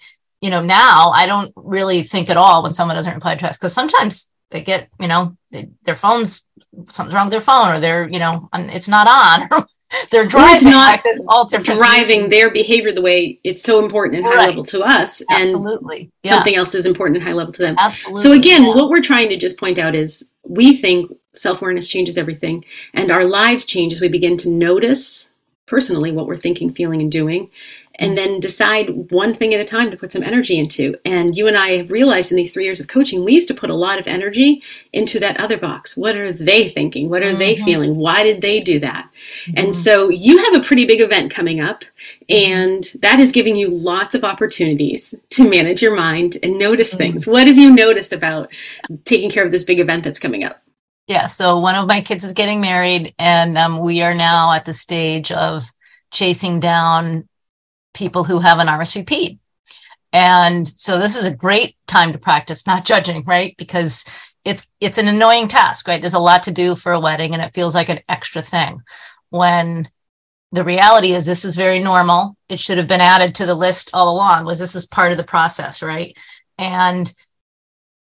you 0.42 0.50
know, 0.50 0.62
now 0.62 1.12
I 1.12 1.28
don't 1.28 1.54
really 1.56 2.04
think 2.04 2.30
at 2.30 2.38
all 2.38 2.64
when 2.64 2.74
someone 2.74 2.96
doesn't 2.96 3.14
reply 3.14 3.36
to 3.36 3.42
text 3.42 3.60
because 3.60 3.74
sometimes 3.74 4.30
they 4.56 4.62
get, 4.62 4.90
you 5.00 5.08
know, 5.08 5.36
they, 5.52 5.70
their 5.84 5.96
phones, 5.96 6.48
something's 6.90 7.14
wrong 7.14 7.28
with 7.28 7.32
their 7.32 7.42
phone 7.42 7.76
or 7.76 7.80
they're, 7.80 8.08
you 8.08 8.20
know, 8.20 8.50
it's 8.54 8.88
not 8.88 9.08
on 9.08 9.66
they're 10.12 10.26
driving. 10.26 10.56
It's 10.56 10.64
not 10.64 11.04
all 11.28 11.48
driving 11.48 12.30
their 12.30 12.52
behavior 12.52 12.92
the 12.92 13.02
way 13.02 13.40
it's 13.44 13.64
so 13.64 13.84
important 13.84 14.16
and 14.16 14.26
high 14.26 14.48
level 14.48 14.64
to 14.66 14.82
us, 14.82 15.22
Absolutely. 15.30 15.98
and 16.00 16.12
yeah. 16.24 16.32
something 16.32 16.56
else 16.56 16.76
is 16.76 16.86
important 16.86 17.18
and 17.18 17.24
high 17.24 17.34
level 17.34 17.54
to 17.54 17.62
them. 17.62 17.76
Absolutely. 17.78 18.22
So 18.22 18.32
again, 18.32 18.64
yeah. 18.64 18.74
what 18.74 18.90
we're 18.90 19.02
trying 19.02 19.30
to 19.30 19.38
just 19.38 19.60
point 19.60 19.78
out 19.78 19.96
is 19.96 20.26
we 20.44 20.78
think 20.78 21.12
self 21.34 21.62
awareness 21.62 21.88
changes 21.88 22.18
everything, 22.18 22.66
and 22.94 23.12
our 23.12 23.26
lives 23.26 23.66
change 23.66 23.94
as 23.94 24.02
we 24.02 24.10
begin 24.10 24.38
to 24.38 24.50
notice 24.50 25.30
personally 25.66 26.12
what 26.12 26.28
we're 26.28 26.36
thinking, 26.36 26.74
feeling, 26.74 27.02
and 27.02 27.12
doing, 27.12 27.50
and 28.00 28.18
then 28.18 28.40
decide 28.40 29.12
one 29.12 29.34
thing 29.34 29.54
at 29.54 29.60
a 29.60 29.66
time 29.66 29.92
to 29.92 29.98
put 29.98 30.12
some 30.12 30.24
energy 30.24 30.58
into. 30.58 30.98
And 31.06 31.36
you 31.36 31.48
and 31.48 31.58
I 31.58 31.78
have 31.78 31.92
realized 31.92 32.32
in 32.32 32.38
these 32.38 32.54
three 32.54 32.66
years 32.66 32.80
of 32.80 32.88
coaching, 32.88 33.24
we 33.24 33.34
used 33.34 33.48
to 33.48 33.54
put 33.54 33.70
a 33.70 33.76
lot 33.76 34.00
of 34.00 34.08
energy 34.08 34.62
into 34.94 35.20
that 35.20 35.40
other 35.40 35.58
box. 35.58 35.96
What 35.96 36.16
are 36.16 36.32
they 36.32 36.70
thinking? 36.70 37.10
What 37.10 37.24
are 37.24 37.28
mm-hmm. 37.28 37.40
they 37.40 37.58
feeling? 37.58 37.96
Why 37.96 38.24
did 38.24 38.42
they 38.42 38.60
do 38.60 38.80
that? 38.80 39.10
Mm-hmm. 39.46 39.58
And 39.58 39.76
so 39.76 40.10
you 40.10 40.38
have 40.38 40.56
a 40.56 40.66
pretty 40.66 40.86
big 40.86 41.02
event 41.02 41.32
coming 41.32 41.62
up, 41.62 41.84
and 42.30 42.84
that 43.02 43.20
is 43.20 43.32
giving 43.32 43.56
you 43.56 43.70
lots 43.70 44.16
of 44.16 44.24
opportunities 44.24 45.16
to 45.30 45.50
manage 45.50 45.82
your 45.82 45.96
mind 45.96 46.38
and 46.44 46.60
notice 46.60 46.90
mm-hmm. 46.90 46.98
things. 46.98 47.28
What 47.28 47.48
have 47.48 47.58
you 47.58 47.74
noticed 47.74 48.14
about 48.14 48.52
taking 49.06 49.30
care 49.30 49.46
of 49.46 49.52
this 49.52 49.64
big 49.64 49.80
event 49.80 50.04
that's 50.04 50.20
coming 50.20 50.44
up? 50.44 50.62
Yeah, 51.08 51.28
so 51.28 51.60
one 51.60 51.76
of 51.76 51.88
my 51.88 52.02
kids 52.02 52.24
is 52.24 52.34
getting 52.34 52.62
married, 52.62 53.14
and 53.20 53.58
um, 53.58 53.80
we 53.80 54.02
are 54.02 54.16
now 54.16 54.52
at 54.54 54.66
the 54.66 54.74
stage 54.74 55.32
of 55.32 55.72
chasing 56.12 56.60
down 56.60 57.30
people 57.96 58.24
who 58.24 58.40
have 58.40 58.60
an 58.60 58.68
RSVP. 58.68 59.40
And 60.14 60.68
so 60.68 61.00
this 61.00 61.16
is 61.16 61.26
a 61.26 61.34
great 61.34 61.76
time 61.88 62.14
to 62.14 62.20
practice 62.20 62.68
not 62.68 62.86
judging, 62.86 63.24
right? 63.26 63.56
Because 63.58 64.06
it's 64.44 64.70
it's 64.80 65.00
an 65.00 65.08
annoying 65.08 65.48
task, 65.48 65.88
right? 65.88 66.00
There's 66.00 66.14
a 66.14 66.20
lot 66.20 66.44
to 66.44 66.52
do 66.52 66.76
for 66.76 66.92
a 66.92 67.00
wedding 67.00 67.34
and 67.34 67.42
it 67.42 67.54
feels 67.54 67.74
like 67.74 67.90
an 67.90 68.02
extra 68.08 68.44
thing. 68.44 68.82
When 69.32 69.90
the 70.52 70.64
reality 70.64 71.14
is 71.14 71.26
this 71.26 71.44
is 71.44 71.56
very 71.56 71.80
normal. 71.80 72.38
It 72.48 72.60
should 72.60 72.78
have 72.78 72.88
been 72.88 73.02
added 73.02 73.36
to 73.36 73.46
the 73.46 73.56
list 73.56 73.90
all 73.94 74.10
along. 74.16 74.46
Was 74.46 74.60
this 74.60 74.76
is 74.76 74.86
part 74.86 75.12
of 75.12 75.18
the 75.18 75.24
process, 75.24 75.84
right? 75.84 76.18
And 76.58 77.14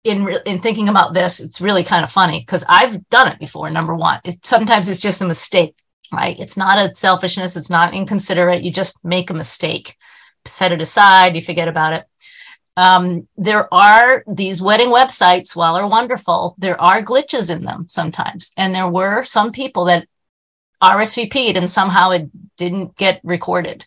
in 0.04 0.28
in 0.46 0.60
thinking 0.60 0.90
about 0.90 1.14
this, 1.14 1.40
it's 1.40 1.62
really 1.62 1.84
kind 1.84 2.04
of 2.04 2.12
funny 2.12 2.40
because 2.40 2.66
I've 2.68 3.08
done 3.10 3.32
it 3.32 3.40
before. 3.40 3.70
Number 3.70 3.96
one, 3.96 4.20
it, 4.26 4.46
sometimes 4.46 4.90
it's 4.90 5.00
just 5.00 5.22
a 5.22 5.28
mistake 5.28 5.76
right? 6.12 6.40
It's 6.40 6.58
not 6.58 6.78
a 6.78 6.94
selfishness, 6.94 7.56
it's 7.56 7.70
not 7.70 7.94
inconsiderate. 7.94 8.64
You 8.64 8.72
just 8.72 9.04
make 9.04 9.30
a 9.30 9.34
mistake, 9.34 9.96
set 10.46 10.72
it 10.72 10.82
aside, 10.82 11.36
you 11.36 11.42
forget 11.42 11.68
about 11.68 11.94
it. 11.94 12.06
Um, 12.78 13.28
there 13.38 13.72
are 13.74 14.24
these 14.28 14.62
wedding 14.62 14.90
websites, 14.90 15.56
while 15.56 15.76
are 15.76 15.88
wonderful, 15.88 16.56
there 16.58 16.80
are 16.80 17.02
glitches 17.02 17.50
in 17.50 17.64
them 17.64 17.88
sometimes. 17.90 18.52
And 18.58 18.74
there 18.74 18.88
were 18.88 19.24
some 19.24 19.52
people 19.52 19.86
that 19.86 20.08
RSVP'd 20.82 21.58
and 21.58 21.70
somehow 21.70 22.12
it 22.12 22.30
didn't 22.58 22.96
get 22.98 23.22
recorded. 23.24 23.86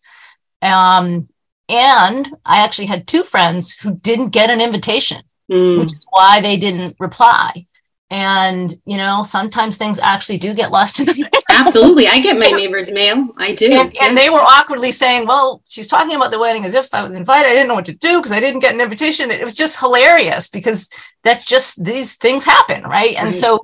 Um, 0.63 1.29
and 1.69 2.29
I 2.45 2.63
actually 2.63 2.87
had 2.87 3.07
two 3.07 3.25
friends 3.25 3.75
who 3.75 3.97
didn't 3.97 4.31
get 4.31 4.51
an 4.51 4.61
invitation, 4.61 5.23
mm. 5.51 5.81
which 5.81 5.93
is 5.95 6.07
why 6.11 6.41
they 6.41 6.57
didn't 6.57 6.97
reply 7.01 7.67
and 8.11 8.79
you 8.85 8.97
know 8.97 9.23
sometimes 9.23 9.77
things 9.77 9.99
actually 9.99 10.39
do 10.39 10.53
get 10.53 10.71
lost 10.71 11.01
in 11.01 11.07
the 11.07 11.15
mail 11.19 11.31
absolutely. 11.49 12.07
I 12.07 12.21
get 12.21 12.39
my 12.39 12.51
neighbor's 12.51 12.91
mail. 12.91 13.29
I 13.37 13.55
do. 13.55 13.67
And, 13.67 13.93
yeah. 13.93 14.07
and, 14.07 14.19
they 14.19 14.29
were 14.29 14.41
awkwardly 14.41 14.91
saying 14.91 15.27
well 15.27 15.63
she's 15.69 15.87
talking 15.87 16.15
about 16.15 16.31
the 16.31 16.39
wedding 16.39 16.65
as 16.65 16.75
if 16.75 16.93
i 16.93 17.03
was 17.03 17.15
invited. 17.15 17.49
I 17.49 17.55
didn't 17.55 17.69
know 17.69 17.75
what 17.75 17.87
to 17.87 17.97
do 17.97 18.19
because 18.19 18.33
i 18.33 18.41
didn't 18.41 18.61
get 18.61 18.75
an 18.75 18.81
invitation. 18.81 19.31
It 19.31 19.45
was 19.45 19.57
just 19.57 19.81
hilarious 19.81 20.49
because 20.49 20.91
that's 21.23 21.45
just 21.45 21.83
these 21.83 22.17
things 22.17 22.45
happen 22.45 22.83
right? 22.85 23.15
And 23.15 23.27
right. 23.27 23.35
so 23.35 23.61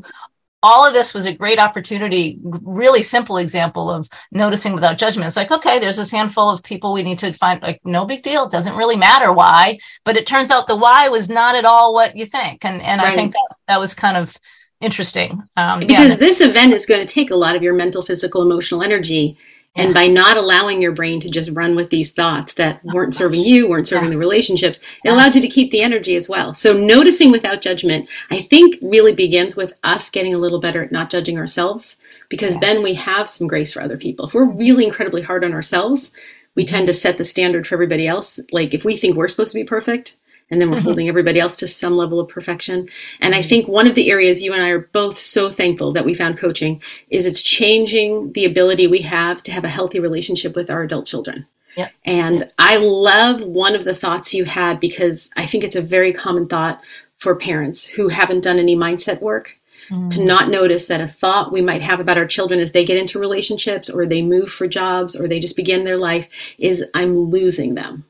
all 0.62 0.86
of 0.86 0.92
this 0.92 1.14
was 1.14 1.26
a 1.26 1.36
great 1.36 1.58
opportunity, 1.58 2.38
really 2.42 3.02
simple 3.02 3.38
example 3.38 3.90
of 3.90 4.08
noticing 4.30 4.74
without 4.74 4.98
judgment. 4.98 5.26
It's 5.26 5.36
like, 5.36 5.50
okay, 5.50 5.78
there's 5.78 5.96
this 5.96 6.10
handful 6.10 6.50
of 6.50 6.62
people 6.62 6.92
we 6.92 7.02
need 7.02 7.18
to 7.20 7.32
find, 7.32 7.62
like, 7.62 7.80
no 7.84 8.04
big 8.04 8.22
deal. 8.22 8.44
It 8.44 8.52
doesn't 8.52 8.76
really 8.76 8.96
matter 8.96 9.32
why, 9.32 9.78
but 10.04 10.16
it 10.16 10.26
turns 10.26 10.50
out 10.50 10.66
the 10.66 10.76
why 10.76 11.08
was 11.08 11.30
not 11.30 11.56
at 11.56 11.64
all 11.64 11.94
what 11.94 12.16
you 12.16 12.26
think. 12.26 12.64
And, 12.64 12.82
and 12.82 13.00
right. 13.00 13.12
I 13.12 13.16
think 13.16 13.32
that, 13.32 13.56
that 13.68 13.80
was 13.80 13.94
kind 13.94 14.16
of 14.16 14.36
interesting. 14.80 15.40
Um, 15.56 15.80
because 15.80 16.10
yeah. 16.10 16.16
this 16.16 16.40
event 16.40 16.74
is 16.74 16.86
going 16.86 17.06
to 17.06 17.14
take 17.14 17.30
a 17.30 17.36
lot 17.36 17.56
of 17.56 17.62
your 17.62 17.74
mental, 17.74 18.02
physical, 18.02 18.42
emotional 18.42 18.82
energy. 18.82 19.38
Yeah. 19.76 19.84
And 19.84 19.94
by 19.94 20.08
not 20.08 20.36
allowing 20.36 20.82
your 20.82 20.90
brain 20.90 21.20
to 21.20 21.30
just 21.30 21.50
run 21.52 21.76
with 21.76 21.90
these 21.90 22.12
thoughts 22.12 22.54
that 22.54 22.84
weren't 22.84 23.14
serving 23.14 23.44
you, 23.44 23.68
weren't 23.68 23.86
serving 23.86 24.08
yeah. 24.08 24.14
the 24.14 24.18
relationships, 24.18 24.78
it 24.78 24.84
yeah. 25.04 25.14
allowed 25.14 25.36
you 25.36 25.40
to 25.40 25.48
keep 25.48 25.70
the 25.70 25.82
energy 25.82 26.16
as 26.16 26.28
well. 26.28 26.54
So 26.54 26.72
noticing 26.72 27.30
without 27.30 27.62
judgment, 27.62 28.08
I 28.30 28.42
think 28.42 28.76
really 28.82 29.14
begins 29.14 29.54
with 29.54 29.74
us 29.84 30.10
getting 30.10 30.34
a 30.34 30.38
little 30.38 30.58
better 30.58 30.82
at 30.82 30.90
not 30.90 31.08
judging 31.08 31.38
ourselves 31.38 31.98
because 32.28 32.58
then 32.58 32.82
we 32.82 32.94
have 32.94 33.30
some 33.30 33.46
grace 33.46 33.72
for 33.72 33.80
other 33.80 33.96
people. 33.96 34.26
If 34.26 34.34
we're 34.34 34.44
really 34.44 34.84
incredibly 34.84 35.22
hard 35.22 35.44
on 35.44 35.52
ourselves, 35.52 36.10
we 36.56 36.64
mm-hmm. 36.64 36.74
tend 36.74 36.86
to 36.88 36.94
set 36.94 37.16
the 37.16 37.24
standard 37.24 37.64
for 37.64 37.76
everybody 37.76 38.08
else. 38.08 38.40
Like 38.50 38.74
if 38.74 38.84
we 38.84 38.96
think 38.96 39.16
we're 39.16 39.28
supposed 39.28 39.52
to 39.52 39.58
be 39.58 39.64
perfect, 39.64 40.16
and 40.50 40.60
then 40.60 40.70
we're 40.70 40.76
mm-hmm. 40.76 40.84
holding 40.84 41.08
everybody 41.08 41.38
else 41.38 41.56
to 41.56 41.68
some 41.68 41.96
level 41.96 42.20
of 42.20 42.28
perfection. 42.28 42.88
And 43.20 43.34
I 43.34 43.42
think 43.42 43.68
one 43.68 43.86
of 43.86 43.94
the 43.94 44.10
areas 44.10 44.42
you 44.42 44.52
and 44.52 44.62
I 44.62 44.70
are 44.70 44.88
both 44.92 45.16
so 45.16 45.50
thankful 45.50 45.92
that 45.92 46.04
we 46.04 46.14
found 46.14 46.38
coaching 46.38 46.82
is 47.08 47.26
it's 47.26 47.42
changing 47.42 48.32
the 48.32 48.44
ability 48.44 48.86
we 48.86 49.02
have 49.02 49.42
to 49.44 49.52
have 49.52 49.64
a 49.64 49.68
healthy 49.68 50.00
relationship 50.00 50.56
with 50.56 50.70
our 50.70 50.82
adult 50.82 51.06
children. 51.06 51.46
Yep. 51.76 51.92
And 52.04 52.38
yep. 52.40 52.52
I 52.58 52.76
love 52.78 53.42
one 53.42 53.74
of 53.74 53.84
the 53.84 53.94
thoughts 53.94 54.34
you 54.34 54.44
had 54.44 54.80
because 54.80 55.30
I 55.36 55.46
think 55.46 55.62
it's 55.62 55.76
a 55.76 55.82
very 55.82 56.12
common 56.12 56.48
thought 56.48 56.80
for 57.18 57.36
parents 57.36 57.86
who 57.86 58.08
haven't 58.08 58.42
done 58.42 58.58
any 58.58 58.74
mindset 58.74 59.20
work 59.20 59.58
mm-hmm. 59.88 60.08
to 60.08 60.24
not 60.24 60.50
notice 60.50 60.86
that 60.86 61.00
a 61.00 61.06
thought 61.06 61.52
we 61.52 61.60
might 61.60 61.82
have 61.82 62.00
about 62.00 62.18
our 62.18 62.26
children 62.26 62.60
as 62.60 62.72
they 62.72 62.84
get 62.84 62.96
into 62.96 63.18
relationships 63.18 63.88
or 63.88 64.06
they 64.06 64.22
move 64.22 64.50
for 64.50 64.66
jobs 64.66 65.14
or 65.14 65.28
they 65.28 65.38
just 65.38 65.56
begin 65.56 65.84
their 65.84 65.98
life 65.98 66.28
is 66.58 66.84
I'm 66.94 67.16
losing 67.16 67.74
them. 67.74 68.04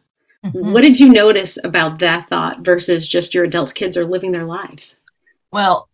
Mm-hmm. 0.44 0.72
What 0.72 0.82
did 0.82 0.98
you 0.98 1.10
notice 1.10 1.58
about 1.62 1.98
that 1.98 2.28
thought 2.28 2.60
versus 2.60 3.06
just 3.06 3.34
your 3.34 3.44
adult 3.44 3.74
kids 3.74 3.96
are 3.96 4.06
living 4.06 4.32
their 4.32 4.46
lives? 4.46 4.96
Well, 5.52 5.88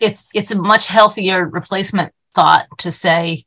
it's 0.00 0.26
it's 0.34 0.50
a 0.50 0.60
much 0.60 0.88
healthier 0.88 1.46
replacement 1.46 2.12
thought 2.34 2.66
to 2.78 2.90
say, 2.90 3.44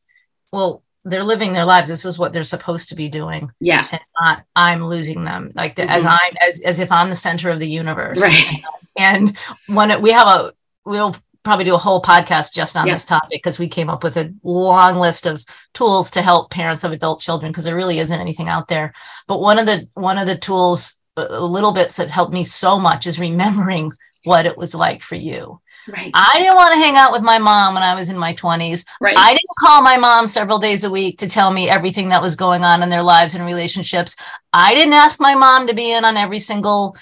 well, 0.51 0.83
they're 1.03 1.23
living 1.23 1.53
their 1.53 1.65
lives. 1.65 1.89
This 1.89 2.05
is 2.05 2.17
what 2.17 2.33
they're 2.33 2.43
supposed 2.43 2.89
to 2.89 2.95
be 2.95 3.09
doing. 3.09 3.51
Yeah. 3.59 3.87
And 3.91 4.01
not 4.19 4.43
I'm 4.55 4.85
losing 4.87 5.25
them. 5.25 5.51
Like 5.53 5.75
the, 5.75 5.83
mm-hmm. 5.83 5.91
as 5.91 6.05
I'm 6.05 6.33
as 6.47 6.61
as 6.61 6.79
if 6.79 6.91
I'm 6.91 7.09
the 7.09 7.15
center 7.15 7.49
of 7.49 7.59
the 7.59 7.69
universe. 7.69 8.21
Right. 8.21 8.61
And 8.97 9.35
when 9.67 10.01
we 10.01 10.11
have 10.13 10.25
a 10.25 10.53
we'll 10.85 11.17
probably 11.45 11.63
do 11.63 11.75
a 11.75 11.77
whole 11.77 12.01
podcast 12.01 12.53
just 12.53 12.75
on 12.75 12.87
yeah. 12.87 12.93
this 12.93 13.05
topic 13.05 13.29
because 13.41 13.59
we 13.59 13.67
came 13.67 13.89
up 13.89 14.03
with 14.03 14.17
a 14.17 14.33
long 14.43 14.97
list 14.97 15.25
of 15.25 15.43
tools 15.73 16.11
to 16.11 16.21
help 16.21 16.51
parents 16.51 16.83
of 16.83 16.91
adult 16.91 17.21
children 17.21 17.51
because 17.51 17.63
there 17.63 17.75
really 17.75 17.99
isn't 17.99 18.19
anything 18.19 18.49
out 18.49 18.67
there 18.67 18.93
but 19.27 19.39
one 19.39 19.57
of 19.59 19.65
the 19.65 19.87
one 19.93 20.17
of 20.17 20.27
the 20.27 20.37
tools 20.37 20.99
little 21.15 21.71
bits 21.71 21.95
that 21.95 22.11
helped 22.11 22.33
me 22.33 22.43
so 22.43 22.77
much 22.77 23.07
is 23.07 23.19
remembering 23.19 23.91
what 24.25 24.45
it 24.45 24.57
was 24.57 24.75
like 24.75 25.01
for 25.01 25.15
you 25.15 25.61
Right. 25.87 26.11
I 26.13 26.39
didn't 26.39 26.55
want 26.55 26.73
to 26.73 26.79
hang 26.79 26.95
out 26.95 27.11
with 27.11 27.21
my 27.21 27.37
mom 27.37 27.75
when 27.75 27.83
I 27.83 27.93
was 27.93 28.09
in 28.09 28.17
my 28.17 28.33
20s. 28.33 28.85
Right. 28.99 29.15
I 29.17 29.33
didn't 29.33 29.59
call 29.59 29.81
my 29.81 29.97
mom 29.97 30.25
several 30.27 30.57
days 30.57 30.83
a 30.83 30.89
week 30.89 31.19
to 31.19 31.27
tell 31.27 31.51
me 31.51 31.69
everything 31.69 32.09
that 32.09 32.21
was 32.21 32.35
going 32.35 32.63
on 32.63 32.81
in 32.81 32.89
their 32.89 33.03
lives 33.03 33.35
and 33.35 33.45
relationships. 33.45 34.15
I 34.51 34.73
didn't 34.73 34.93
ask 34.93 35.19
my 35.19 35.35
mom 35.35 35.67
to 35.67 35.75
be 35.75 35.91
in 35.91 36.03
on 36.03 36.17
every 36.17 36.39
single 36.39 36.97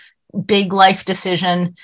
big 0.46 0.74
life 0.74 1.06
decision 1.06 1.76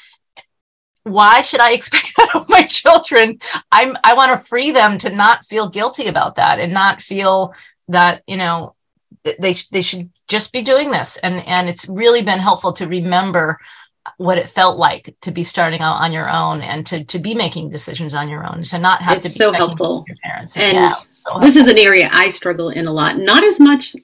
why 1.04 1.42
should 1.42 1.60
I 1.60 1.72
expect 1.74 2.14
that 2.18 2.36
of 2.36 2.50
my 2.50 2.64
children? 2.64 3.40
I'm 3.72 3.96
I 4.04 4.14
want 4.14 4.32
to 4.32 4.46
free 4.46 4.72
them 4.72 4.98
to 5.00 5.10
not 5.10 5.46
feel 5.46 5.70
guilty 5.70 6.08
about 6.08 6.36
that 6.36 6.60
and 6.60 6.74
not 6.74 7.02
feel 7.02 7.54
that, 7.88 8.24
you 8.28 8.38
know, 8.38 8.76
they 9.24 9.56
they 9.72 9.82
should 9.82 10.10
just 10.28 10.54
be 10.54 10.62
doing 10.62 10.92
this. 10.92 11.18
And 11.18 11.46
and 11.48 11.70
it's 11.70 11.88
really 11.88 12.22
been 12.22 12.40
helpful 12.40 12.74
to 12.74 12.88
remember 12.88 13.60
uh, 14.06 14.12
what 14.18 14.38
it 14.38 14.50
felt 14.50 14.78
like 14.78 15.16
to 15.22 15.32
be 15.32 15.44
starting 15.44 15.82
out 15.82 16.00
on 16.02 16.14
your 16.14 16.30
own 16.30 16.62
and 16.62 16.86
to 16.88 17.04
to 17.04 17.20
be 17.20 17.34
making 17.34 17.70
decisions 17.70 18.14
on 18.14 18.30
your 18.30 18.48
own 18.50 18.64
to 18.64 18.80
not 18.80 19.02
have 19.02 19.18
it's 19.18 19.28
to 19.28 19.30
be 19.30 19.38
so 19.38 19.52
helpful 19.52 20.06
your 20.08 20.16
parents 20.24 20.56
and 20.56 20.74
yeah, 20.74 20.92
so 20.92 21.38
this 21.42 21.58
is 21.58 21.68
an 21.68 21.78
area 21.78 22.08
i 22.14 22.30
struggle 22.30 22.70
in 22.70 22.88
a 22.88 22.94
lot 22.94 23.18
not 23.18 23.44
as 23.44 23.60
much 23.60 23.98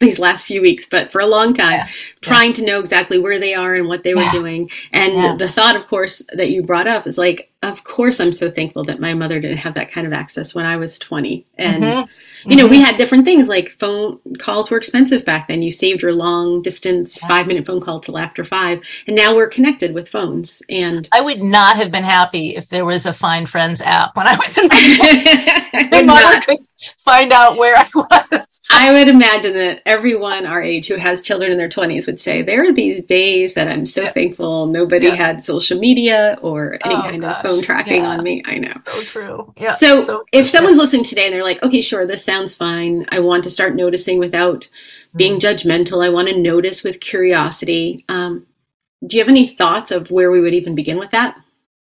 these 0.00 0.18
last 0.18 0.46
few 0.46 0.60
weeks, 0.60 0.86
but 0.88 1.10
for 1.10 1.20
a 1.20 1.26
long 1.26 1.52
time, 1.54 1.72
yeah. 1.72 1.88
trying 2.20 2.50
yeah. 2.50 2.56
to 2.56 2.64
know 2.64 2.80
exactly 2.80 3.18
where 3.18 3.38
they 3.38 3.54
are 3.54 3.74
and 3.74 3.88
what 3.88 4.02
they 4.02 4.14
were 4.14 4.22
yeah. 4.22 4.32
doing. 4.32 4.70
And 4.92 5.38
the 5.38 5.48
thought, 5.48 5.76
of 5.76 5.86
course, 5.86 6.22
that 6.32 6.50
you 6.50 6.62
brought 6.62 6.86
up 6.86 7.06
is 7.06 7.18
like, 7.18 7.50
of 7.62 7.84
course, 7.84 8.20
I'm 8.20 8.32
so 8.32 8.50
thankful 8.50 8.84
that 8.84 9.00
my 9.00 9.14
mother 9.14 9.40
didn't 9.40 9.58
have 9.58 9.74
that 9.74 9.90
kind 9.90 10.06
of 10.06 10.12
access 10.12 10.54
when 10.54 10.66
I 10.66 10.76
was 10.76 10.98
20. 10.98 11.46
And 11.56 11.84
mm-hmm 11.84 12.10
you 12.46 12.56
know, 12.56 12.64
mm-hmm. 12.64 12.72
we 12.72 12.80
had 12.80 12.96
different 12.96 13.24
things 13.24 13.48
like 13.48 13.70
phone 13.78 14.18
calls 14.38 14.70
were 14.70 14.76
expensive 14.76 15.24
back 15.24 15.48
then. 15.48 15.62
You 15.62 15.72
saved 15.72 16.02
your 16.02 16.12
long 16.12 16.60
distance 16.60 17.18
five 17.20 17.46
minute 17.46 17.64
phone 17.64 17.80
call 17.80 18.00
till 18.00 18.18
after 18.18 18.44
five, 18.44 18.82
and 19.06 19.16
now 19.16 19.34
we're 19.34 19.48
connected 19.48 19.94
with 19.94 20.08
phones. 20.08 20.62
And 20.68 21.08
I 21.12 21.20
would 21.20 21.42
not 21.42 21.76
have 21.76 21.90
been 21.90 22.04
happy 22.04 22.54
if 22.56 22.68
there 22.68 22.84
was 22.84 23.06
a 23.06 23.12
Find 23.12 23.48
Friends 23.48 23.80
app 23.80 24.16
when 24.16 24.26
I 24.26 24.36
was 24.36 24.58
in 24.58 24.68
my, 24.68 25.88
my 25.90 26.02
mother 26.02 26.40
could 26.42 26.58
find 26.98 27.32
out 27.32 27.56
where 27.56 27.76
I 27.76 27.88
was. 27.94 28.53
I 28.70 28.92
would 28.92 29.08
imagine 29.08 29.52
that 29.54 29.82
everyone 29.84 30.46
our 30.46 30.62
age 30.62 30.88
who 30.88 30.96
has 30.96 31.20
children 31.22 31.52
in 31.52 31.58
their 31.58 31.68
twenties 31.68 32.06
would 32.06 32.18
say 32.18 32.42
there 32.42 32.64
are 32.64 32.72
these 32.72 33.02
days 33.02 33.54
that 33.54 33.68
I'm 33.68 33.84
so 33.84 34.02
yeah. 34.02 34.08
thankful 34.08 34.66
nobody 34.66 35.08
yeah. 35.08 35.14
had 35.14 35.42
social 35.42 35.78
media 35.78 36.38
or 36.40 36.78
any 36.84 36.94
oh, 36.94 37.02
kind 37.02 37.20
gosh. 37.20 37.36
of 37.36 37.42
phone 37.42 37.62
tracking 37.62 38.04
on 38.04 38.22
me. 38.22 38.42
I 38.46 38.56
know. 38.58 38.72
So 38.88 39.02
true. 39.02 39.54
Yeah. 39.56 39.74
So, 39.74 40.06
so 40.06 40.24
if 40.32 40.48
someone's 40.48 40.78
listening 40.78 41.04
today 41.04 41.26
and 41.26 41.34
they're 41.34 41.44
like, 41.44 41.62
okay, 41.62 41.82
sure, 41.82 42.06
this 42.06 42.24
sounds 42.24 42.54
fine. 42.54 43.04
I 43.10 43.20
want 43.20 43.44
to 43.44 43.50
start 43.50 43.74
noticing 43.74 44.18
without 44.18 44.68
being 45.14 45.34
mm. 45.34 45.40
judgmental. 45.40 46.04
I 46.04 46.08
want 46.08 46.28
to 46.28 46.38
notice 46.38 46.82
with 46.82 47.00
curiosity. 47.00 48.04
Um, 48.08 48.46
do 49.06 49.16
you 49.16 49.22
have 49.22 49.30
any 49.30 49.46
thoughts 49.46 49.90
of 49.90 50.10
where 50.10 50.30
we 50.30 50.40
would 50.40 50.54
even 50.54 50.74
begin 50.74 50.98
with 50.98 51.10
that? 51.10 51.36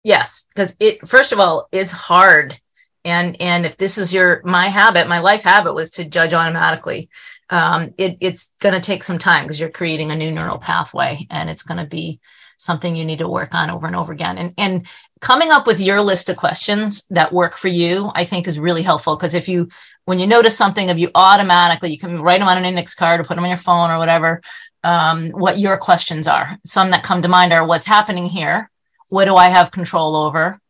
Yes, 0.04 0.46
because 0.54 0.76
it 0.78 1.06
first 1.06 1.32
of 1.32 1.40
all, 1.40 1.68
it's 1.72 1.92
hard. 1.92 2.60
And 3.04 3.40
and 3.40 3.64
if 3.64 3.76
this 3.76 3.98
is 3.98 4.12
your 4.12 4.42
my 4.44 4.68
habit, 4.68 5.08
my 5.08 5.20
life 5.20 5.42
habit 5.42 5.74
was 5.74 5.90
to 5.92 6.04
judge 6.04 6.34
automatically. 6.34 7.08
Um, 7.50 7.94
it, 7.96 8.18
it's 8.20 8.52
going 8.60 8.74
to 8.74 8.80
take 8.80 9.02
some 9.02 9.18
time 9.18 9.44
because 9.44 9.58
you're 9.58 9.70
creating 9.70 10.10
a 10.10 10.16
new 10.16 10.30
neural 10.30 10.58
pathway, 10.58 11.26
and 11.30 11.48
it's 11.48 11.62
going 11.62 11.78
to 11.78 11.86
be 11.86 12.20
something 12.58 12.96
you 12.96 13.04
need 13.04 13.20
to 13.20 13.28
work 13.28 13.54
on 13.54 13.70
over 13.70 13.86
and 13.86 13.96
over 13.96 14.12
again. 14.12 14.36
And, 14.36 14.52
and 14.58 14.86
coming 15.20 15.50
up 15.50 15.66
with 15.66 15.80
your 15.80 16.02
list 16.02 16.28
of 16.28 16.36
questions 16.36 17.06
that 17.06 17.32
work 17.32 17.56
for 17.56 17.68
you, 17.68 18.10
I 18.14 18.24
think 18.24 18.46
is 18.46 18.58
really 18.58 18.82
helpful. 18.82 19.16
Because 19.16 19.34
if 19.34 19.48
you, 19.48 19.68
when 20.04 20.18
you 20.18 20.26
notice 20.26 20.56
something 20.56 20.90
of 20.90 20.98
you 20.98 21.10
automatically, 21.14 21.90
you 21.90 21.98
can 21.98 22.20
write 22.20 22.40
them 22.40 22.48
on 22.48 22.58
an 22.58 22.64
index 22.64 22.94
card 22.94 23.20
or 23.20 23.24
put 23.24 23.36
them 23.36 23.44
on 23.44 23.50
your 23.50 23.56
phone 23.56 23.90
or 23.90 23.98
whatever, 23.98 24.42
um, 24.82 25.30
what 25.30 25.58
your 25.58 25.78
questions 25.78 26.26
are. 26.26 26.58
Some 26.64 26.90
that 26.90 27.04
come 27.04 27.22
to 27.22 27.28
mind 27.28 27.52
are 27.52 27.64
what's 27.64 27.86
happening 27.86 28.26
here? 28.26 28.70
What 29.08 29.26
do 29.26 29.36
I 29.36 29.48
have 29.48 29.70
control 29.70 30.16
over? 30.16 30.60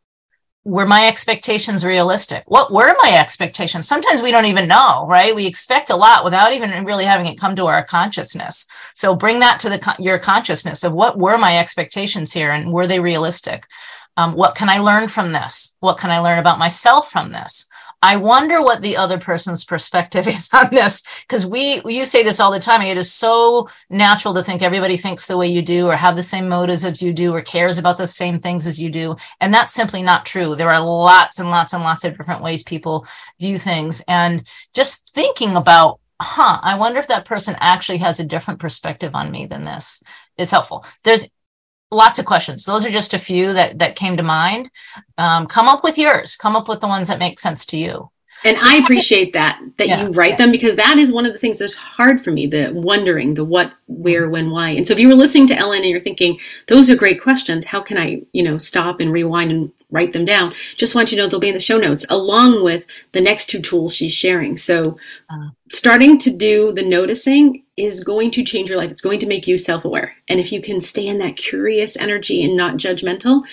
Were 0.69 0.87
my 0.87 1.09
expectations 1.09 1.85
realistic? 1.85 2.45
What 2.47 2.71
were 2.71 2.95
my 3.03 3.17
expectations? 3.17 3.89
Sometimes 3.89 4.21
we 4.21 4.31
don't 4.31 4.45
even 4.45 4.69
know, 4.69 5.07
right? 5.09 5.35
We 5.35 5.47
expect 5.47 5.89
a 5.89 5.97
lot 5.97 6.25
without 6.25 6.53
even 6.53 6.85
really 6.85 7.07
having 7.07 7.27
it 7.27 7.41
come 7.41 7.57
to 7.57 7.67
our 7.67 7.83
consciousness. 7.83 8.67
So 8.95 9.15
bring 9.15 9.41
that 9.41 9.61
to 9.61 9.71
the 9.71 9.97
your 9.99 10.19
consciousness 10.19 10.85
of 10.85 10.93
what 10.93 11.19
were 11.19 11.39
my 11.39 11.59
expectations 11.59 12.35
here 12.35 12.51
and 12.51 12.73
were 12.73 12.87
they 12.87 13.01
realistic? 13.01 13.67
Um, 14.19 14.35
what 14.35 14.57
can 14.57 14.69
I 14.69 14.81
learn 14.81 15.07
from 15.07 15.33
this? 15.33 15.77
What 15.79 15.97
can 15.97 16.11
I 16.11 16.19
learn 16.19 16.41
about 16.41 16.59
myself 16.59 17.11
from 17.11 17.31
this? 17.31 17.68
I 18.01 18.17
wonder 18.17 18.63
what 18.63 18.81
the 18.81 18.97
other 18.97 19.19
person's 19.19 19.65
perspective 19.65 20.29
is 20.29 20.49
on 20.53 20.69
this 20.71 21.03
because 21.23 21.45
we 21.47 21.83
you 21.85 22.05
say 22.05 22.23
this 22.23 22.41
all 22.41 22.53
the 22.53 22.61
time. 22.61 22.83
It 22.83 22.97
is 22.97 23.13
so 23.13 23.69
natural 23.91 24.35
to 24.35 24.45
think 24.45 24.63
everybody 24.63 24.97
thinks 24.97 25.27
the 25.27 25.37
way 25.37 25.49
you 25.49 25.63
do 25.63 25.89
or 25.89 25.97
have 25.97 26.17
the 26.17 26.23
same 26.23 26.49
motives 26.49 26.85
as 26.85 27.03
you 27.03 27.13
do 27.13 27.35
or 27.35 27.43
cares 27.43 27.79
about 27.79 27.99
the 27.99 28.09
same 28.09 28.39
things 28.39 28.67
as 28.67 28.81
you 28.81 28.91
do. 28.91 29.17
And 29.41 29.53
that's 29.53 29.75
simply 29.75 30.03
not 30.03 30.27
true. 30.27 30.55
There 30.55 30.71
are 30.71 30.81
lots 30.81 31.39
and 31.39 31.51
lots 31.51 31.73
and 31.73 31.83
lots 31.83 32.05
of 32.05 32.17
different 32.17 32.43
ways 32.43 32.63
people 32.63 33.07
view 33.41 33.59
things. 33.59 34.03
And 34.07 34.47
just 34.75 35.13
thinking 35.13 35.57
about, 35.57 36.01
huh, 36.21 36.61
I 36.63 36.79
wonder 36.79 37.01
if 37.01 37.09
that 37.09 37.25
person 37.25 37.57
actually 37.59 37.99
has 37.99 38.21
a 38.21 38.25
different 38.25 38.61
perspective 38.61 39.15
on 39.15 39.31
me 39.31 39.47
than 39.47 39.65
this 39.65 40.03
is 40.37 40.51
helpful. 40.51 40.85
There's 41.03 41.27
lots 41.91 42.19
of 42.19 42.27
questions. 42.27 42.65
Those 42.65 42.85
are 42.85 42.91
just 42.91 43.15
a 43.15 43.19
few 43.19 43.53
that 43.53 43.79
that 43.79 43.97
came 43.97 44.17
to 44.17 44.23
mind. 44.23 44.71
Um, 45.17 45.47
come 45.47 45.69
up 45.69 45.83
with 45.83 45.99
yours. 45.99 46.37
Come 46.37 46.57
up 46.57 46.69
with 46.69 46.81
the 46.81 46.89
ones 46.89 47.09
that 47.09 47.19
make 47.19 47.39
sense 47.39 47.65
to 47.67 47.77
you. 47.77 48.11
And 48.45 48.57
I 48.61 48.77
appreciate 48.77 49.33
that 49.33 49.61
that 49.79 49.89
yeah, 49.89 50.03
you 50.03 50.11
write 50.11 50.33
yeah. 50.33 50.37
them 50.37 50.53
because 50.53 50.77
that 50.77 50.97
is 50.99 51.13
one 51.13 51.27
of 51.27 51.33
the 51.33 51.39
things 51.39 51.59
that's 51.59 51.75
hard 51.75 52.23
for 52.23 52.31
me, 52.31 52.47
the 52.47 52.71
wondering, 52.73 53.35
the 53.35 53.45
what, 53.45 53.73
where, 53.87 54.23
mm-hmm. 54.23 54.33
when, 54.33 54.51
why. 54.51 54.71
And 54.71 54.87
so 54.87 54.93
if 54.93 55.01
you 55.01 55.09
were 55.09 55.15
listening 55.15 55.49
to 55.49 55.57
Ellen 55.57 55.81
and 55.81 55.91
you're 55.91 56.01
thinking, 56.01 56.39
those 56.69 56.89
are 56.89 56.97
great 56.97 57.21
questions, 57.21 57.67
how 57.67 57.81
can 57.81 57.99
I, 57.99 58.23
you 58.33 58.43
know, 58.45 58.59
stop 58.59 59.01
and 59.01 59.13
rewind 59.13 59.51
and 59.51 59.73
write 59.91 60.13
them 60.13 60.25
down? 60.25 60.55
Just 60.77 60.95
want 60.95 61.11
you 61.11 61.17
to 61.17 61.23
know 61.23 61.29
they'll 61.29 61.41
be 61.41 61.49
in 61.49 61.55
the 61.55 61.61
show 61.61 61.79
notes 61.79 62.05
along 62.11 62.63
with 62.63 62.87
the 63.13 63.21
next 63.21 63.47
two 63.47 63.61
tools 63.61 63.95
she's 63.95 64.13
sharing. 64.13 64.57
So 64.57 64.99
uh, 65.31 65.49
starting 65.73 66.19
to 66.19 66.31
do 66.31 66.73
the 66.73 66.87
noticing 66.87 67.65
is 67.77 68.05
going 68.05 68.31
to 68.33 68.45
change 68.45 68.69
your 68.69 68.79
life. 68.79 68.91
It's 68.91 69.01
going 69.01 69.21
to 69.21 69.27
make 69.27 69.47
you 69.47 69.57
self-aware. 69.57 70.15
And 70.29 70.41
if 70.41 70.53
you 70.53 70.61
can 70.61 70.81
stay 70.81 71.07
in 71.07 71.19
that 71.19 71.37
curious 71.37 71.97
energy 71.97 72.45
and 72.45 72.57
not 72.57 72.77
judgmental, 72.77 73.45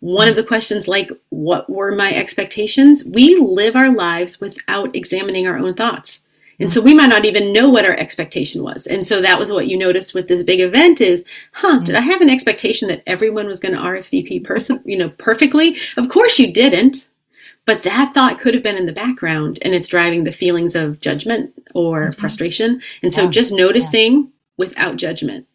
one 0.00 0.28
of 0.28 0.36
the 0.36 0.44
questions, 0.44 0.88
like, 0.88 1.10
what 1.30 1.70
were 1.70 1.94
my 1.94 2.12
expectations? 2.12 3.04
We 3.04 3.36
live 3.36 3.76
our 3.76 3.90
lives 3.90 4.40
without 4.40 4.94
examining 4.94 5.46
our 5.46 5.56
own 5.56 5.74
thoughts. 5.74 6.23
And 6.60 6.72
so 6.72 6.80
we 6.80 6.94
might 6.94 7.08
not 7.08 7.24
even 7.24 7.52
know 7.52 7.68
what 7.68 7.84
our 7.84 7.96
expectation 7.96 8.62
was. 8.62 8.86
And 8.86 9.06
so 9.06 9.20
that 9.20 9.38
was 9.38 9.50
what 9.50 9.66
you 9.66 9.76
noticed 9.76 10.14
with 10.14 10.28
this 10.28 10.42
big 10.42 10.60
event 10.60 11.00
is, 11.00 11.24
huh, 11.52 11.80
did 11.80 11.94
I 11.94 12.00
have 12.00 12.20
an 12.20 12.30
expectation 12.30 12.88
that 12.88 13.02
everyone 13.06 13.46
was 13.46 13.60
going 13.60 13.74
to 13.74 13.80
RSVP 13.80 14.44
person, 14.44 14.80
you 14.84 14.96
know, 14.96 15.10
perfectly? 15.10 15.76
Of 15.96 16.08
course 16.08 16.38
you 16.38 16.52
didn't. 16.52 17.08
But 17.66 17.82
that 17.82 18.12
thought 18.12 18.38
could 18.38 18.54
have 18.54 18.62
been 18.62 18.76
in 18.76 18.86
the 18.86 18.92
background 18.92 19.58
and 19.62 19.74
it's 19.74 19.88
driving 19.88 20.24
the 20.24 20.32
feelings 20.32 20.74
of 20.74 21.00
judgment 21.00 21.52
or 21.74 22.10
mm-hmm. 22.10 22.20
frustration. 22.20 22.82
And 23.02 23.12
so 23.12 23.22
yeah. 23.22 23.30
just 23.30 23.52
noticing 23.52 24.14
yeah. 24.14 24.28
without 24.58 24.96
judgment 24.96 25.46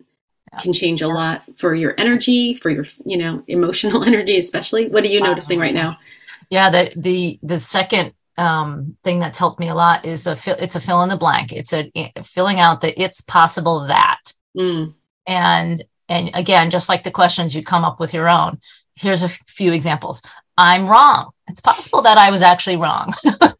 can 0.61 0.73
change 0.73 1.03
a 1.03 1.07
lot 1.07 1.43
for 1.57 1.75
your 1.75 1.93
energy, 1.99 2.55
for 2.55 2.71
your, 2.71 2.85
you 3.05 3.17
know, 3.17 3.43
emotional 3.47 4.03
energy, 4.07 4.37
especially. 4.37 4.89
What 4.89 5.03
are 5.03 5.07
you 5.07 5.21
noticing 5.21 5.59
right 5.59 5.73
now? 5.73 5.97
Yeah, 6.49 6.71
the 6.71 6.91
the 6.95 7.39
the 7.43 7.59
second 7.59 8.13
um, 8.39 8.95
thing 9.03 9.19
that's 9.19 9.37
helped 9.37 9.59
me 9.59 9.67
a 9.67 9.75
lot 9.75 10.05
is 10.05 10.25
a 10.25 10.37
it's 10.63 10.75
a 10.75 10.79
fill 10.79 11.03
in 11.03 11.09
the 11.09 11.17
blank. 11.17 11.51
It's 11.51 11.73
a 11.73 11.91
filling 12.23 12.59
out 12.59 12.81
that 12.81 13.01
it's 13.01 13.21
possible 13.21 13.85
that, 13.87 14.21
mm. 14.57 14.93
and 15.27 15.83
and 16.07 16.31
again, 16.33 16.69
just 16.69 16.87
like 16.87 17.03
the 17.03 17.11
questions, 17.11 17.53
you 17.53 17.63
come 17.63 17.83
up 17.83 17.99
with 17.99 18.13
your 18.13 18.29
own. 18.29 18.59
Here's 18.95 19.23
a 19.23 19.29
few 19.29 19.73
examples. 19.73 20.21
I'm 20.57 20.87
wrong. 20.87 21.31
It's 21.47 21.61
possible 21.61 22.01
that 22.03 22.17
I 22.17 22.31
was 22.31 22.41
actually 22.41 22.77
wrong. 22.77 23.13
right. 23.41 23.53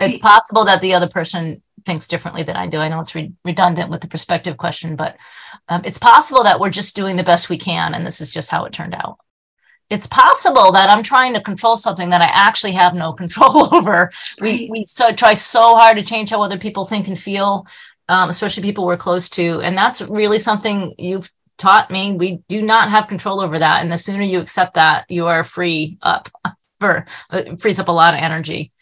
It's 0.00 0.18
possible 0.18 0.64
that 0.64 0.80
the 0.80 0.94
other 0.94 1.08
person 1.08 1.62
thinks 1.84 2.06
differently 2.06 2.42
than 2.42 2.56
I 2.56 2.66
do. 2.66 2.78
I 2.78 2.88
know 2.88 3.00
it's 3.00 3.14
re- 3.14 3.32
redundant 3.44 3.90
with 3.90 4.00
the 4.00 4.08
perspective 4.08 4.56
question, 4.56 4.94
but 4.94 5.16
um, 5.68 5.82
it's 5.84 5.98
possible 5.98 6.44
that 6.44 6.60
we're 6.60 6.70
just 6.70 6.94
doing 6.94 7.16
the 7.16 7.24
best 7.24 7.48
we 7.48 7.58
can, 7.58 7.94
and 7.94 8.06
this 8.06 8.20
is 8.20 8.30
just 8.30 8.50
how 8.50 8.64
it 8.64 8.72
turned 8.72 8.94
out. 8.94 9.18
It's 9.90 10.06
possible 10.06 10.72
that 10.72 10.88
I'm 10.88 11.02
trying 11.02 11.34
to 11.34 11.40
control 11.40 11.76
something 11.76 12.10
that 12.10 12.22
I 12.22 12.26
actually 12.26 12.72
have 12.72 12.94
no 12.94 13.12
control 13.22 13.74
over. 13.74 14.10
Right. 14.40 14.60
We 14.60 14.68
we 14.70 14.84
so 14.84 15.12
try 15.12 15.34
so 15.34 15.76
hard 15.76 15.96
to 15.96 16.02
change 16.02 16.30
how 16.30 16.42
other 16.42 16.58
people 16.58 16.84
think 16.84 17.08
and 17.08 17.18
feel, 17.18 17.66
um, 18.08 18.28
especially 18.28 18.62
people 18.62 18.86
we're 18.86 18.96
close 18.96 19.28
to, 19.30 19.60
and 19.60 19.76
that's 19.76 20.00
really 20.00 20.38
something 20.38 20.94
you've 20.98 21.30
taught 21.58 21.90
me. 21.90 22.12
We 22.12 22.42
do 22.48 22.62
not 22.62 22.90
have 22.90 23.08
control 23.08 23.40
over 23.40 23.58
that, 23.58 23.82
and 23.82 23.92
the 23.92 23.98
sooner 23.98 24.22
you 24.22 24.40
accept 24.40 24.74
that, 24.74 25.04
you 25.10 25.26
are 25.26 25.44
free 25.44 25.98
up 26.02 26.28
for 26.80 27.06
uh, 27.30 27.56
frees 27.58 27.80
up 27.80 27.88
a 27.88 27.92
lot 27.92 28.14
of 28.14 28.20
energy 28.20 28.72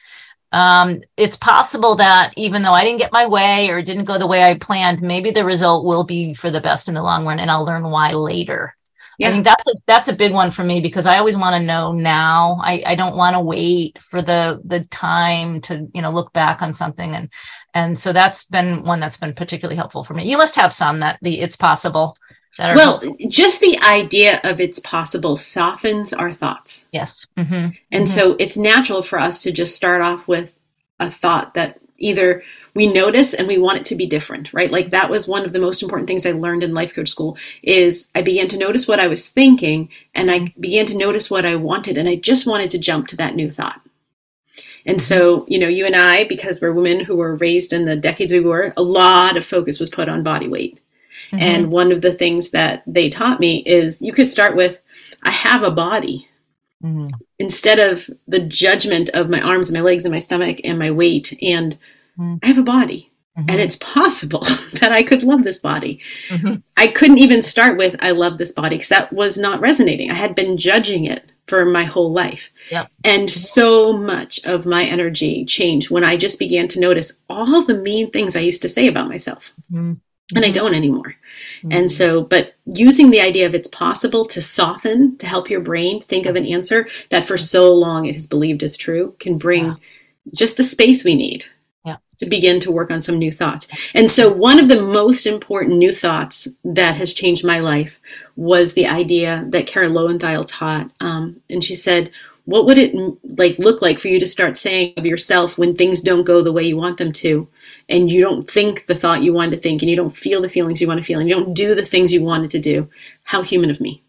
um, 0.53 1.03
it's 1.17 1.37
possible 1.37 1.97
that 1.97 2.33
even 2.37 2.63
though 2.63 2.73
I 2.73 2.85
didn't 2.85 3.01
get 3.01 3.13
my 3.13 3.27
way 3.27 3.69
or 3.69 3.83
didn't 3.83 4.05
go 4.05 4.19
the 4.19 4.27
way 4.27 4.43
I 4.43 4.55
planned, 4.55 5.03
maybe 5.03 5.31
the 5.31 5.45
result 5.45 5.85
will 5.85 6.05
be 6.05 6.35
for 6.35 6.51
the 6.51 6.61
best 6.61 6.89
in 6.89 6.95
the 6.95 7.03
long 7.03 7.27
run, 7.27 7.39
and 7.39 7.51
I'll 7.51 7.65
learn 7.65 7.85
why 7.85 8.13
later. 8.13 8.75
Yeah. 9.19 9.29
I 9.29 9.33
think 9.33 9.45
that's 9.45 9.67
a 9.67 9.73
that's 9.87 10.09
a 10.09 10.13
big 10.13 10.33
one 10.33 10.53
for 10.53 10.63
me 10.63 10.81
because 10.81 11.05
I 11.05 11.19
always 11.19 11.37
want 11.37 11.57
to 11.57 11.63
know 11.63 11.93
now. 11.93 12.61
I, 12.63 12.83
I 12.87 12.95
don't 12.95 13.17
want 13.17 13.35
to 13.35 13.41
wait 13.41 13.99
for 14.01 14.23
the 14.23 14.61
the 14.65 14.85
time 14.85 15.61
to 15.63 15.89
you 15.93 16.03
know 16.03 16.13
look 16.13 16.33
back 16.33 16.63
on 16.63 16.73
something 16.73 17.17
and 17.17 17.29
and 17.75 17.99
so 17.99 18.13
that's 18.13 18.45
been 18.45 18.85
one 18.85 19.01
that's 19.01 19.19
been 19.19 19.35
particularly 19.35 19.77
helpful 19.77 20.05
for 20.05 20.15
me. 20.15 20.31
You 20.31 20.39
must 20.39 20.55
have 20.55 20.73
some 20.73 21.01
that 21.01 21.19
the 21.21 21.41
it's 21.41 21.57
possible 21.57 22.17
well 22.59 23.01
helpful. 23.01 23.17
just 23.29 23.61
the 23.61 23.79
idea 23.83 24.41
of 24.45 24.61
it's 24.61 24.79
possible 24.81 25.37
softens 25.37 26.13
our 26.13 26.33
thoughts 26.33 26.89
yes 26.93 27.27
mm-hmm. 27.37 27.55
and 27.55 27.77
mm-hmm. 27.91 28.05
so 28.05 28.35
it's 28.41 28.57
natural 28.57 29.03
for 29.03 29.19
us 29.19 29.43
to 29.43 29.53
just 29.53 29.77
start 29.77 30.03
off 30.03 30.27
with 30.27 30.59
a 30.99 31.11
thought 31.11 31.55
that 31.55 31.79
either 31.99 32.43
we 32.75 32.93
notice 32.93 33.35
and 33.35 33.49
we 33.49 33.59
want 33.59 33.79
it 33.79 33.85
to 33.85 33.97
be 33.97 34.07
different 34.07 34.53
right 34.53 34.71
like 34.71 34.91
that 34.91 35.11
was 35.11 35.29
one 35.29 35.45
of 35.45 35.53
the 35.53 35.59
most 35.59 35.83
important 35.83 36.07
things 36.07 36.25
i 36.25 36.33
learned 36.33 36.63
in 36.63 36.75
life 36.75 36.95
coach 36.95 37.09
school 37.09 37.37
is 37.63 38.09
i 38.15 38.23
began 38.23 38.49
to 38.49 38.59
notice 38.59 38.87
what 38.87 39.01
i 39.01 39.07
was 39.07 39.29
thinking 39.29 39.89
and 40.15 40.31
i 40.31 40.53
began 40.61 40.87
to 40.87 40.97
notice 40.97 41.31
what 41.31 41.45
i 41.45 41.55
wanted 41.55 41.99
and 41.99 42.09
i 42.09 42.15
just 42.15 42.47
wanted 42.47 42.71
to 42.71 42.79
jump 42.79 43.07
to 43.07 43.17
that 43.17 43.35
new 43.35 43.51
thought 43.51 43.81
and 44.89 45.03
so, 45.03 45.45
you 45.49 45.59
know, 45.59 45.69
you 45.69 45.85
and 45.85 45.95
I, 45.95 46.25
because 46.25 46.63
we're 46.63 46.73
women 46.73 47.01
who 47.01 47.17
were 47.17 47.37
raised 47.37 47.75
in 47.75 47.85
the 47.85 47.95
decades 47.95 48.33
we 48.33 48.41
were, 48.41 48.73
a 48.75 48.83
lot 48.83 49.37
of 49.37 49.45
focus 49.45 49.79
was 49.79 49.91
put 49.91 50.09
on 50.09 50.23
body 50.23 50.49
weight. 50.49 50.81
Mm-hmm. 51.31 51.43
And 51.43 51.71
one 51.71 51.93
of 51.93 52.01
the 52.01 52.15
things 52.15 52.51
that 52.51 52.83
they 52.87 53.11
taught 53.11 53.39
me 53.39 53.59
is 53.67 54.01
you 54.01 54.15
could 54.15 54.29
start 54.29 54.57
with, 54.57 54.81
I 55.23 55.31
have 55.31 55.63
a 55.63 55.71
body. 55.71 56.29
Mm-hmm. 56.83 57.09
Instead 57.39 57.79
of 57.79 58.09
the 58.27 58.41
judgment 58.41 59.09
of 59.11 59.29
my 59.29 59.41
arms 59.41 59.69
and 59.69 59.77
my 59.77 59.83
legs 59.83 60.05
and 60.05 60.13
my 60.13 60.19
stomach 60.19 60.61
and 60.65 60.79
my 60.79 60.91
weight, 60.91 61.37
and 61.43 61.79
mm-hmm. 62.19 62.37
I 62.43 62.47
have 62.47 62.59
a 62.59 62.63
body. 62.63 63.11
Mm-hmm. 63.37 63.51
And 63.51 63.61
it's 63.61 63.77
possible 63.77 64.41
that 64.75 64.93
I 64.93 65.03
could 65.03 65.23
love 65.23 65.45
this 65.45 65.61
body. 65.61 66.01
Mm-hmm. 66.29 66.57
I 66.77 66.89
couldn't 66.89 67.19
even 67.19 67.43
start 67.43 67.77
with, 67.77 67.97
I 68.01 68.11
love 68.11 68.39
this 68.39 68.53
body, 68.53 68.77
because 68.77 68.89
that 68.89 69.13
was 69.13 69.39
not 69.39 69.61
resonating. 69.61 70.11
I 70.11 70.15
had 70.15 70.35
been 70.35 70.57
judging 70.57 71.05
it 71.05 71.31
for 71.47 71.65
my 71.65 71.85
whole 71.85 72.13
life. 72.13 72.51
Yep. 72.71 72.91
And 73.05 73.31
so 73.31 73.93
much 73.93 74.41
of 74.45 74.67
my 74.67 74.85
energy 74.85 75.45
changed 75.45 75.91
when 75.91 76.05
I 76.05 76.17
just 76.17 76.39
began 76.39 76.69
to 76.69 76.81
notice 76.81 77.19
all 77.29 77.63
the 77.63 77.75
mean 77.75 78.11
things 78.11 78.37
I 78.37 78.41
used 78.41 78.63
to 78.63 78.69
say 78.69 78.87
about 78.87 79.09
myself. 79.09 79.53
Mm-hmm. 79.73 79.95
And 80.35 80.45
I 80.45 80.51
don't 80.51 80.75
anymore. 80.75 81.15
Mm-hmm. 81.63 81.73
And 81.73 81.91
so, 81.91 82.23
but 82.23 82.55
using 82.67 83.11
the 83.11 83.21
idea 83.21 83.47
of 83.47 83.55
it's 83.55 83.69
possible 83.69 84.27
to 84.27 84.43
soften, 84.43 85.17
to 85.19 85.27
help 85.27 85.49
your 85.49 85.61
brain 85.61 86.03
think 86.03 86.27
of 86.27 86.37
an 86.37 86.45
answer 86.45 86.87
that 87.11 87.27
for 87.27 87.39
so 87.39 87.73
long 87.73 88.05
it 88.05 88.15
has 88.15 88.27
believed 88.27 88.63
is 88.63 88.77
true 88.77 89.17
can 89.21 89.39
bring 89.39 89.65
yeah. 89.65 89.75
just 90.35 90.59
the 90.59 90.65
space 90.65 91.03
we 91.03 91.15
need 91.15 91.47
to 92.19 92.27
begin 92.27 92.61
to 92.61 92.73
work 92.73 92.91
on 92.91 93.03
some 93.03 93.19
new 93.19 93.33
thoughts. 93.33 93.69
And 93.95 94.11
so, 94.11 94.31
one 94.31 94.59
of 94.59 94.69
the 94.69 94.83
most 94.83 95.27
important 95.27 95.79
new 95.79 95.93
thoughts 95.93 96.49
that 96.65 96.97
has 96.97 97.15
changed 97.15 97.45
my 97.45 97.61
life 97.61 98.01
was 98.37 98.75
the 98.75 98.87
idea 98.87 99.47
that 99.49 99.67
Kara 99.67 99.89
Loewentheil 99.89 100.45
taught. 100.47 100.91
Um, 101.01 101.37
and 101.49 101.65
she 101.65 101.75
said, 101.75 102.11
"What 102.49 102.65
would 102.65 102.79
it 102.79 102.95
like 103.37 103.59
look 103.59 103.83
like 103.83 103.99
for 103.99 104.09
you 104.09 104.19
to 104.21 104.27
start 104.27 104.57
saying 104.57 104.95
of 104.97 105.05
yourself 105.05 105.59
when 105.59 105.77
things 105.77 106.01
don't 106.01 106.25
go 106.25 106.41
the 106.41 106.53
way 106.57 106.65
you 106.65 106.79
want 106.79 106.97
them 106.97 107.13
to, 107.13 107.47
and 107.91 108.11
you 108.11 108.23
don't 108.23 108.51
think 108.51 108.87
the 108.87 108.95
thought 108.95 109.23
you 109.23 109.35
want 109.35 109.53
to 109.53 109.59
think, 109.59 109.83
and 109.83 109.91
you 109.91 109.97
don't 109.97 110.17
feel 110.17 110.41
the 110.41 110.49
feelings 110.49 110.81
you 110.81 110.89
want 110.89 110.97
to 110.97 111.05
feel, 111.05 111.19
and 111.21 111.29
you 111.29 111.35
don't 111.35 111.53
do 111.53 111.75
the 111.75 111.85
things 111.85 112.11
you 112.11 112.23
wanted 112.23 112.51
to 112.53 112.59
do? 112.59 112.89
How 113.25 113.43
human 113.43 113.71
of 113.71 113.83
me." 113.83 114.03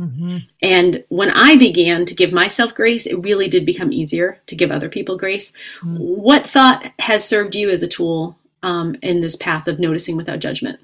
Mm-hmm. 0.00 0.36
And 0.62 1.04
when 1.08 1.30
I 1.30 1.56
began 1.56 2.04
to 2.06 2.14
give 2.14 2.32
myself 2.32 2.72
grace, 2.72 3.04
it 3.06 3.16
really 3.16 3.48
did 3.48 3.66
become 3.66 3.92
easier 3.92 4.40
to 4.46 4.56
give 4.56 4.70
other 4.70 4.88
people 4.88 5.16
grace. 5.16 5.52
Mm-hmm. 5.80 5.96
What 5.96 6.46
thought 6.46 6.92
has 7.00 7.24
served 7.24 7.56
you 7.56 7.68
as 7.68 7.82
a 7.82 7.88
tool 7.88 8.38
um, 8.62 8.96
in 9.02 9.20
this 9.20 9.34
path 9.36 9.66
of 9.66 9.80
noticing 9.80 10.16
without 10.16 10.38
judgment? 10.38 10.78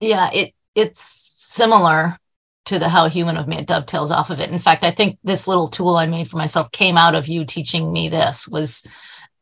Yeah, 0.00 0.30
it 0.32 0.54
it's 0.74 1.02
similar 1.02 2.16
to 2.66 2.78
the 2.78 2.88
how 2.88 3.08
human 3.08 3.36
of 3.36 3.48
me. 3.48 3.58
It 3.58 3.66
dovetails 3.66 4.10
off 4.10 4.30
of 4.30 4.40
it. 4.40 4.50
In 4.50 4.58
fact, 4.58 4.84
I 4.84 4.90
think 4.90 5.18
this 5.22 5.46
little 5.46 5.68
tool 5.68 5.96
I 5.96 6.06
made 6.06 6.28
for 6.28 6.36
myself 6.36 6.70
came 6.72 6.96
out 6.96 7.14
of 7.14 7.28
you 7.28 7.44
teaching 7.44 7.92
me 7.92 8.08
this. 8.08 8.48
Was 8.48 8.86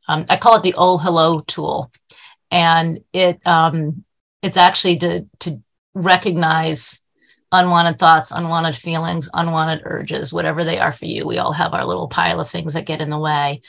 um, 0.08 0.26
I 0.28 0.36
call 0.36 0.56
it 0.56 0.62
the 0.62 0.74
Oh 0.76 0.98
Hello 0.98 1.38
tool, 1.38 1.92
and 2.50 3.00
it 3.12 3.46
um, 3.46 4.04
it's 4.42 4.56
actually 4.56 4.98
to 4.98 5.26
to 5.40 5.62
recognize 5.94 7.02
unwanted 7.52 7.98
thoughts, 7.98 8.32
unwanted 8.32 8.74
feelings, 8.74 9.28
unwanted 9.34 9.82
urges, 9.84 10.32
whatever 10.32 10.64
they 10.64 10.78
are 10.78 10.92
for 10.92 11.04
you. 11.04 11.26
We 11.26 11.38
all 11.38 11.52
have 11.52 11.74
our 11.74 11.84
little 11.84 12.08
pile 12.08 12.40
of 12.40 12.48
things 12.48 12.72
that 12.72 12.86
get 12.86 13.02
in 13.02 13.10
the 13.10 13.18
way. 13.18 13.60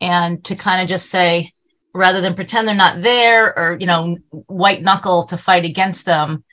And 0.00 0.42
to 0.44 0.54
kind 0.54 0.80
of 0.80 0.88
just 0.88 1.10
say, 1.10 1.50
rather 1.92 2.20
than 2.20 2.34
pretend 2.34 2.66
they're 2.66 2.74
not 2.74 3.02
there 3.02 3.56
or, 3.58 3.76
you 3.78 3.86
know, 3.86 4.16
white 4.30 4.82
knuckle 4.82 5.24
to 5.24 5.36
fight 5.36 5.64
against 5.64 6.06
them, 6.06 6.44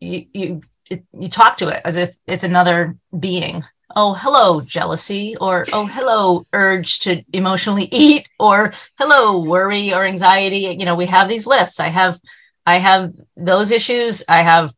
you, 0.00 0.26
you, 0.34 0.60
it, 0.90 1.04
you 1.12 1.28
talk 1.28 1.56
to 1.58 1.68
it 1.68 1.82
as 1.84 1.96
if 1.96 2.16
it's 2.26 2.44
another 2.44 2.96
being. 3.18 3.64
Oh, 3.94 4.14
hello, 4.14 4.62
jealousy, 4.62 5.36
or 5.38 5.66
oh, 5.72 5.86
hello, 5.86 6.46
urge 6.52 7.00
to 7.00 7.22
emotionally 7.32 7.88
eat, 7.92 8.28
or 8.38 8.72
hello, 8.98 9.40
worry 9.40 9.92
or 9.92 10.04
anxiety. 10.04 10.74
You 10.78 10.86
know, 10.86 10.94
we 10.94 11.06
have 11.06 11.28
these 11.28 11.46
lists. 11.46 11.78
I 11.78 11.88
have, 11.88 12.18
I 12.64 12.78
have 12.78 13.12
those 13.36 13.70
issues. 13.70 14.24
I 14.28 14.42
have 14.42 14.74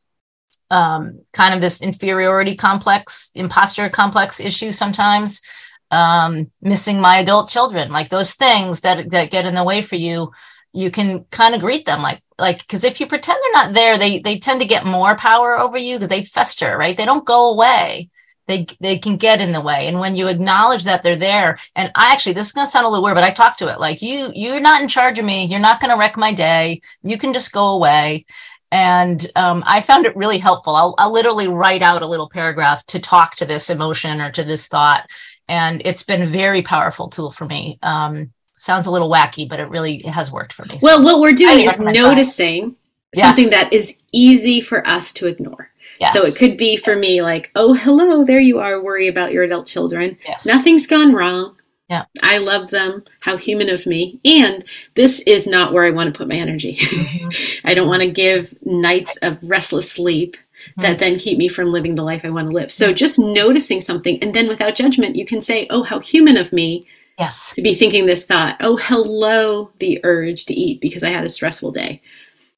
um, 0.71 1.21
kind 1.33 1.55
of 1.55 1.61
this 1.61 1.81
inferiority 1.81 2.57
complex, 2.57 3.31
imposter 3.35 3.89
complex 3.89 4.41
issue 4.41 4.73
sometimes. 4.73 5.43
Um, 5.91 6.49
missing 6.61 7.01
my 7.01 7.19
adult 7.19 7.49
children, 7.49 7.93
like 7.93 8.09
those 8.09 8.35
things 8.35 8.81
that 8.81 9.11
that 9.11 9.31
get 9.31 9.47
in 9.47 9.55
the 9.55 9.63
way 9.63 9.81
for 9.81 9.95
you, 9.95 10.33
you 10.75 10.91
can 10.91 11.25
kind 11.27 11.55
of 11.55 11.61
greet 11.61 11.87
them 11.87 12.03
like 12.03 12.21
like 12.39 12.59
because 12.59 12.83
if 12.85 13.01
you 13.01 13.07
pretend 13.07 13.39
they're 13.41 13.65
not 13.65 13.75
there, 13.75 13.97
they 13.97 14.19
they 14.19 14.39
tend 14.39 14.61
to 14.61 14.67
get 14.67 14.85
more 14.85 15.17
power 15.17 15.59
over 15.59 15.79
you 15.79 15.97
because 15.97 16.09
they 16.09 16.25
fester, 16.25 16.77
right? 16.77 16.97
They 16.97 17.05
don't 17.05 17.25
go 17.25 17.51
away. 17.51 18.11
They 18.49 18.67
they 18.81 18.99
can 18.99 19.17
get 19.17 19.41
in 19.41 19.53
the 19.53 19.61
way. 19.61 19.87
And 19.87 20.01
when 20.01 20.17
you 20.17 20.27
acknowledge 20.27 20.85
that 20.85 21.03
they're 21.03 21.17
there, 21.17 21.59
and 21.77 21.93
I 21.95 22.13
actually 22.13 22.33
this 22.33 22.47
is 22.47 22.53
gonna 22.53 22.67
sound 22.67 22.87
a 22.87 22.89
little 22.89 23.05
weird, 23.05 23.15
but 23.15 23.25
I 23.25 23.31
talk 23.31 23.57
to 23.59 23.73
it 23.73 23.79
like 23.79 24.03
you 24.03 24.33
you're 24.35 24.61
not 24.61 24.83
in 24.83 24.89
charge 24.89 25.19
of 25.19 25.25
me. 25.25 25.47
You're 25.47 25.61
not 25.61 25.81
gonna 25.81 25.97
wreck 25.97 26.17
my 26.17 26.33
day. 26.33 26.81
You 27.03 27.19
can 27.19 27.33
just 27.33 27.53
go 27.53 27.69
away 27.69 28.27
and 28.73 29.25
um, 29.37 29.63
I 29.67 29.81
found 29.81 30.05
it 30.05 30.17
really 30.17 30.39
helpful. 30.39 30.75
I'll, 30.75 30.97
I'll, 30.99 31.13
literally 31.13 31.47
write 31.47 31.81
out 31.81 32.03
a 32.03 32.09
little 32.09 32.29
paragraph 32.29 32.85
to 32.87 32.99
talk 32.99 33.37
to 33.37 33.45
this 33.45 33.71
emotion 33.71 34.21
or 34.21 34.33
to 34.33 34.43
this 34.43 34.67
thought, 34.67 35.09
and 35.47 35.81
it's 35.85 36.03
been 36.03 36.23
a 36.23 36.27
very 36.27 36.63
powerful 36.63 37.09
tool 37.09 37.31
for 37.31 37.45
me. 37.45 37.79
Um, 37.83 38.33
sounds 38.65 38.87
a 38.87 38.91
little 38.91 39.11
wacky, 39.11 39.49
but 39.49 39.61
it 39.61 39.69
really 39.69 40.01
has 40.03 40.33
worked 40.33 40.53
for 40.53 40.65
me. 40.65 40.79
Well, 40.81 40.99
so 40.99 41.03
what 41.03 41.21
we're 41.21 41.33
doing 41.33 41.61
is 41.61 41.79
noticing 41.79 42.77
yes. 43.15 43.25
something 43.25 43.51
that 43.51 43.73
is 43.73 43.97
easy 44.13 44.61
for 44.61 44.87
us 44.87 45.13
to 45.15 45.27
ignore. 45.27 45.71
Yes. 46.01 46.13
So 46.13 46.25
it 46.25 46.35
could 46.35 46.57
be 46.57 46.77
for 46.77 46.93
yes. 46.93 47.01
me 47.01 47.23
like, 47.23 47.51
oh, 47.55 47.75
hello, 47.75 48.25
there 48.25 48.41
you 48.41 48.59
are, 48.59 48.83
worry 48.83 49.07
about 49.07 49.33
your 49.33 49.43
adult 49.43 49.67
children. 49.67 50.19
Nothing's 50.45 50.87
gone 50.87 51.13
wrong. 51.13 51.57
Yeah. 51.91 52.07
I 52.23 52.39
love 52.39 52.71
them. 52.71 53.05
How 53.21 53.37
human 53.37 53.69
of 53.69 53.85
me. 53.87 54.19
And 54.25 54.65
this 54.95 55.21
is 55.21 55.47
not 55.47 55.73
where 55.75 55.85
I 55.85 55.91
want 55.91 56.13
to 56.13 56.19
put 56.19 56.29
my 56.29 56.37
energy. 56.37 56.77
Mm-hmm. 56.77 57.29
I 57.69 57.75
don't 57.75 57.89
want 57.89 58.01
to 58.01 58.11
give 58.11 58.55
nights 58.65 59.19
of 59.19 59.39
restless 59.43 59.93
sleep 59.93 60.39
mm-hmm. 60.71 60.81
that 60.81 60.99
then 60.99 61.19
keep 61.19 61.37
me 61.37 61.49
from 61.49 61.71
living 61.71 61.95
the 61.95 62.03
life 62.03 62.23
I 62.25 62.31
want 62.31 62.47
to 62.47 62.57
live. 62.57 62.73
So 62.73 62.95
just 62.95 63.19
noticing 63.19 63.83
something 63.83 64.19
and 64.23 64.35
then 64.35 64.49
without 64.49 64.75
judgment, 64.75 65.17
you 65.17 65.27
can 65.27 65.43
say, 65.43 65.67
Oh, 65.69 65.83
how 65.83 66.01
human 66.01 66.39
of 66.39 66.53
me. 66.53 66.87
Yes. 67.19 67.55
To 67.55 67.63
be 67.63 67.75
thinking 67.75 68.07
this 68.07 68.27
thought, 68.27 68.57
Oh, 68.61 68.77
hello, 68.77 69.71
the 69.79 70.01
urge 70.05 70.47
to 70.47 70.55
eat 70.55 70.81
because 70.81 71.05
I 71.05 71.11
had 71.11 71.25
a 71.25 71.29
stressful 71.29 71.73
day. 71.73 72.03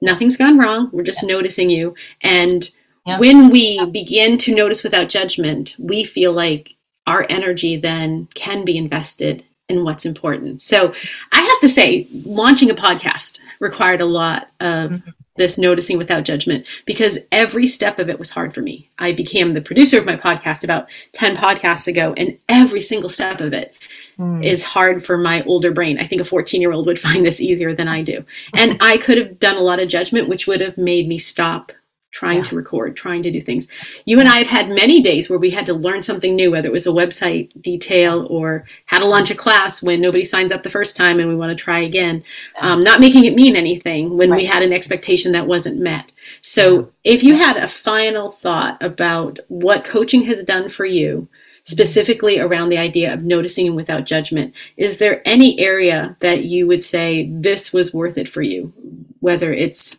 Nothing's 0.01 0.37
gone 0.37 0.59
wrong. 0.59 0.91
We're 0.93 1.03
just 1.03 1.23
yeah. 1.23 1.29
noticing 1.29 1.71
you. 1.71 1.95
And 2.23 2.71
when 3.19 3.51
we 3.51 3.85
begin 3.91 4.37
to 4.39 4.55
notice 4.55 4.83
without 4.83 5.09
judgment, 5.09 5.77
we 5.79 6.05
feel 6.05 6.33
like 6.33 6.75
our 7.07 7.25
energy 7.29 7.77
then 7.77 8.29
can 8.35 8.65
be 8.65 8.77
invested 8.77 9.45
in 9.69 9.85
what's 9.85 10.07
important. 10.07 10.61
So 10.61 10.93
I 11.33 11.41
have 11.41 11.61
to 11.61 11.69
say, 11.69 12.09
launching 12.25 12.71
a 12.71 12.75
podcast 12.75 13.41
required 13.61 14.01
a 14.01 14.07
lot 14.07 14.49
of 14.61 14.91
mm-hmm. 14.91 15.11
this 15.37 15.57
noticing 15.57 15.99
without 15.99 16.25
judgment 16.25 16.67
because 16.85 17.19
every 17.31 17.67
step 17.67 17.99
of 17.99 18.09
it 18.09 18.19
was 18.19 18.31
hard 18.31 18.55
for 18.55 18.61
me. 18.61 18.91
I 18.99 19.13
became 19.13 19.55
the 19.55 19.61
producer 19.61 19.99
of 19.99 20.05
my 20.05 20.17
podcast 20.17 20.65
about 20.65 20.89
10 21.13 21.37
podcasts 21.37 21.87
ago, 21.87 22.13
and 22.17 22.39
every 22.49 22.81
single 22.81 23.09
step 23.09 23.41
of 23.41 23.53
it 23.53 23.75
mm. 24.19 24.45
is 24.45 24.65
hard 24.65 25.05
for 25.05 25.17
my 25.17 25.43
older 25.45 25.73
brain. 25.73 25.99
I 25.99 26.05
think 26.05 26.21
a 26.21 26.25
14 26.25 26.61
year 26.61 26.73
old 26.73 26.87
would 26.87 27.01
find 27.07 27.25
this 27.25 27.41
easier 27.41 27.75
than 27.75 27.89
I 27.89 28.03
do. 28.03 28.25
And 28.55 28.79
I 28.81 28.99
could 28.99 29.19
have 29.19 29.39
done 29.39 29.57
a 29.57 29.61
lot 29.61 29.81
of 29.81 29.89
judgment, 29.89 30.29
which 30.29 30.47
would 30.47 30.61
have 30.61 30.79
made 30.79 31.09
me 31.09 31.19
stop 31.19 31.73
trying 32.17 32.39
yeah. 32.39 32.45
to 32.45 32.57
record, 32.57 32.97
trying 32.97 33.23
to 33.23 33.31
do 33.31 33.43
things. 33.43 33.69
You 34.07 34.19
and 34.21 34.29
I 34.29 34.39
have 34.39 34.47
had 34.47 34.71
many 34.71 35.03
days 35.03 35.29
where 35.29 35.39
we 35.39 35.51
had 35.51 35.67
to 35.67 35.75
learn 35.75 36.03
something 36.03 36.35
new, 36.35 36.51
whether 36.51 36.69
it 36.69 36.73
was 36.73 36.87
a 36.87 36.91
website 36.91 37.51
detail 37.61 38.27
or 38.31 38.65
how 38.87 38.99
to 38.99 39.05
launch 39.05 39.31
a 39.31 39.35
class 39.35 39.83
when 39.83 40.01
nobody 40.01 40.25
signs 40.25 40.51
up 40.51 40.63
the 40.63 40.71
first 40.71 40.97
time 40.97 41.21
and 41.21 41.29
we 41.29 41.37
want 41.37 41.51
to 41.51 41.63
try 41.63 41.81
again. 41.81 42.25
Um, 42.59 42.83
not 42.83 43.01
making 43.01 43.27
it 43.27 43.35
mean 43.35 43.55
anything 43.55 44.17
when 44.17 44.31
right. 44.31 44.39
we 44.39 44.47
had 44.47 44.63
an 44.63 44.73
expectation 44.73 45.33
that 45.33 45.47
wasn't 45.47 45.79
met. 45.79 46.11
So 46.41 46.91
if 47.05 47.23
you 47.23 47.37
had 47.37 47.59
a 47.59 47.69
final 47.69 48.31
thought 48.31 48.83
about 48.83 49.39
what 49.49 49.85
coaching 49.85 50.23
has 50.23 50.43
done 50.43 50.71
for 50.71 50.87
you, 50.87 51.29
specifically 51.67 52.39
around 52.39 52.69
the 52.69 52.79
idea 52.79 53.13
of 53.13 53.25
noticing 53.25 53.67
and 53.67 53.77
without 53.77 54.07
judgment. 54.07 54.55
Is 54.77 54.99
there 54.99 55.21
any 55.25 55.59
area 55.61 56.17
that 56.21 56.45
you 56.45 56.67
would 56.67 56.83
say 56.83 57.29
this 57.31 57.73
was 57.73 57.93
worth 57.93 58.17
it 58.17 58.29
for 58.29 58.43
you? 58.43 58.73
Whether 59.21 59.53
it's 59.53 59.97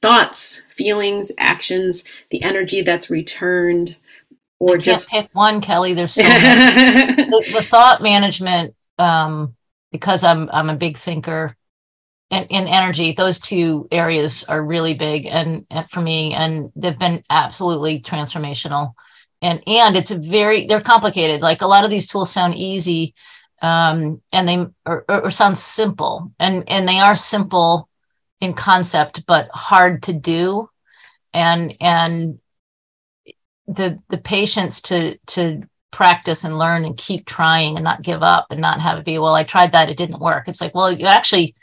thoughts, 0.00 0.62
feelings, 0.70 1.30
actions, 1.38 2.04
the 2.30 2.42
energy 2.42 2.82
that's 2.82 3.10
returned, 3.10 3.96
or 4.58 4.78
just 4.78 5.10
pick 5.10 5.28
one, 5.34 5.60
Kelly. 5.60 5.92
There's 5.92 6.14
so 6.14 6.22
the, 6.22 7.50
the, 7.52 7.62
thought 7.62 8.02
management. 8.02 8.74
Um, 8.98 9.54
because 9.92 10.24
I'm 10.24 10.48
I'm 10.52 10.70
a 10.70 10.76
big 10.76 10.96
thinker, 10.96 11.54
and 12.30 12.46
in 12.50 12.66
energy, 12.66 13.12
those 13.12 13.38
two 13.38 13.86
areas 13.92 14.44
are 14.44 14.62
really 14.62 14.94
big 14.94 15.26
and, 15.26 15.66
and 15.70 15.88
for 15.90 16.00
me, 16.00 16.32
and 16.32 16.72
they've 16.74 16.98
been 16.98 17.22
absolutely 17.28 18.00
transformational. 18.00 18.94
And 19.44 19.62
and 19.66 19.94
it's 19.96 20.10
very 20.10 20.66
they're 20.66 20.80
complicated. 20.80 21.42
Like 21.42 21.60
a 21.60 21.66
lot 21.66 21.84
of 21.84 21.90
these 21.90 22.06
tools 22.06 22.32
sound 22.32 22.54
easy, 22.54 23.14
um, 23.60 24.22
and 24.32 24.48
they 24.48 24.66
or, 24.86 25.04
or 25.08 25.30
sound 25.30 25.58
simple, 25.58 26.32
and 26.38 26.64
and 26.66 26.88
they 26.88 26.98
are 26.98 27.14
simple 27.14 27.88
in 28.40 28.54
concept 28.54 29.26
but 29.26 29.48
hard 29.52 30.02
to 30.04 30.14
do. 30.14 30.70
And 31.34 31.76
and 31.80 32.38
the 33.66 33.98
the 34.08 34.18
patience 34.18 34.80
to 34.82 35.18
to 35.26 35.62
practice 35.90 36.42
and 36.44 36.58
learn 36.58 36.84
and 36.84 36.96
keep 36.96 37.26
trying 37.26 37.76
and 37.76 37.84
not 37.84 38.02
give 38.02 38.22
up 38.22 38.46
and 38.50 38.60
not 38.60 38.80
have 38.80 38.98
it 38.98 39.04
be 39.04 39.16
well 39.16 39.36
i 39.36 39.44
tried 39.44 39.70
that 39.70 39.88
it 39.88 39.96
didn't 39.96 40.20
work. 40.20 40.48
It's 40.48 40.60
like 40.60 40.74
well 40.74 40.90
you 40.90 41.06
actually 41.06 41.54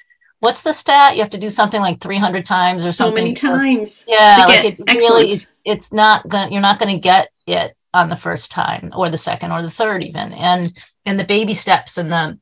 what's 0.41 0.63
the 0.63 0.73
stat? 0.73 1.15
You 1.15 1.21
have 1.21 1.31
to 1.31 1.37
do 1.37 1.49
something 1.49 1.79
like 1.79 2.01
300 2.01 2.45
times 2.45 2.83
or 2.83 2.91
so 2.91 3.05
something. 3.05 3.23
many 3.23 3.33
times. 3.33 4.03
Yeah, 4.07 4.45
like 4.47 4.65
it 4.65 4.79
really, 4.87 5.37
it's 5.63 5.93
not 5.93 6.27
going. 6.27 6.51
You're 6.51 6.61
not 6.61 6.79
going 6.79 6.93
to 6.93 6.99
get 6.99 7.29
it 7.47 7.77
on 7.93 8.09
the 8.09 8.15
first 8.15 8.51
time 8.51 8.91
or 8.95 9.09
the 9.09 9.17
second 9.17 9.51
or 9.51 9.61
the 9.61 9.69
third 9.69 10.03
even. 10.03 10.33
And 10.33 10.73
and 11.05 11.19
the 11.19 11.23
baby 11.23 11.53
steps 11.53 11.97
and 11.97 12.11
the 12.11 12.37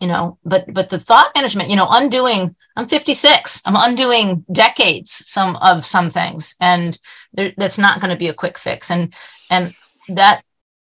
you 0.00 0.08
know 0.08 0.38
but 0.44 0.72
but 0.72 0.88
the 0.88 0.98
thought 0.98 1.30
management 1.36 1.68
you 1.68 1.76
know 1.76 1.86
undoing 1.90 2.56
i'm 2.74 2.88
56 2.88 3.62
i'm 3.66 3.76
undoing 3.76 4.44
decades 4.50 5.12
some 5.12 5.56
of 5.56 5.84
some 5.84 6.08
things 6.08 6.56
and 6.58 6.98
there, 7.34 7.52
that's 7.56 7.78
not 7.78 8.00
going 8.00 8.10
to 8.10 8.16
be 8.16 8.28
a 8.28 8.34
quick 8.34 8.56
fix 8.56 8.90
and 8.90 9.14
and 9.50 9.74
that 10.08 10.42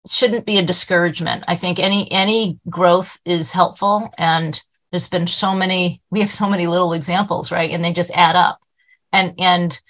shouldn't 0.09 0.45
be 0.45 0.59
a 0.59 0.65
discouragement 0.65 1.43
i 1.49 1.57
think 1.57 1.79
any 1.79 2.11
any 2.13 2.59
growth 2.69 3.19
is 3.25 3.53
helpful 3.53 4.11
and 4.19 4.63
there's 4.91 5.09
been 5.09 5.27
so 5.27 5.55
many 5.55 6.03
we 6.11 6.21
have 6.21 6.31
so 6.31 6.49
many 6.49 6.67
little 6.67 6.93
examples 6.93 7.53
right? 7.53 7.71
And 7.71 7.85
they 7.85 7.93
just 7.93 8.11
add 8.13 8.37
up. 8.37 8.61
And 9.13 9.35
and 9.39 9.81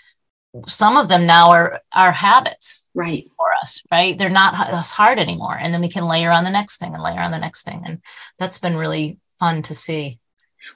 some 0.66 0.96
of 0.96 1.08
them 1.08 1.26
now 1.26 1.50
are 1.50 1.80
are 1.92 2.12
habits 2.12 2.88
right. 2.94 3.28
for 3.36 3.46
us 3.62 3.82
right? 3.90 4.18
They're 4.18 4.30
not 4.30 4.68
as 4.70 4.90
hard 4.90 5.18
anymore. 5.18 5.58
And 5.60 5.72
then 5.72 5.80
we 5.80 5.90
can 5.90 6.06
layer 6.06 6.30
on 6.30 6.44
the 6.44 6.50
next 6.50 6.78
thing 6.78 6.94
and 6.94 7.02
layer 7.02 7.20
on 7.20 7.30
the 7.30 7.38
next 7.38 7.62
thing. 7.62 7.82
And 7.84 8.00
that's 8.38 8.58
been 8.58 8.76
really 8.76 9.18
fun 9.38 9.62
to 9.62 9.74
see. 9.74 10.18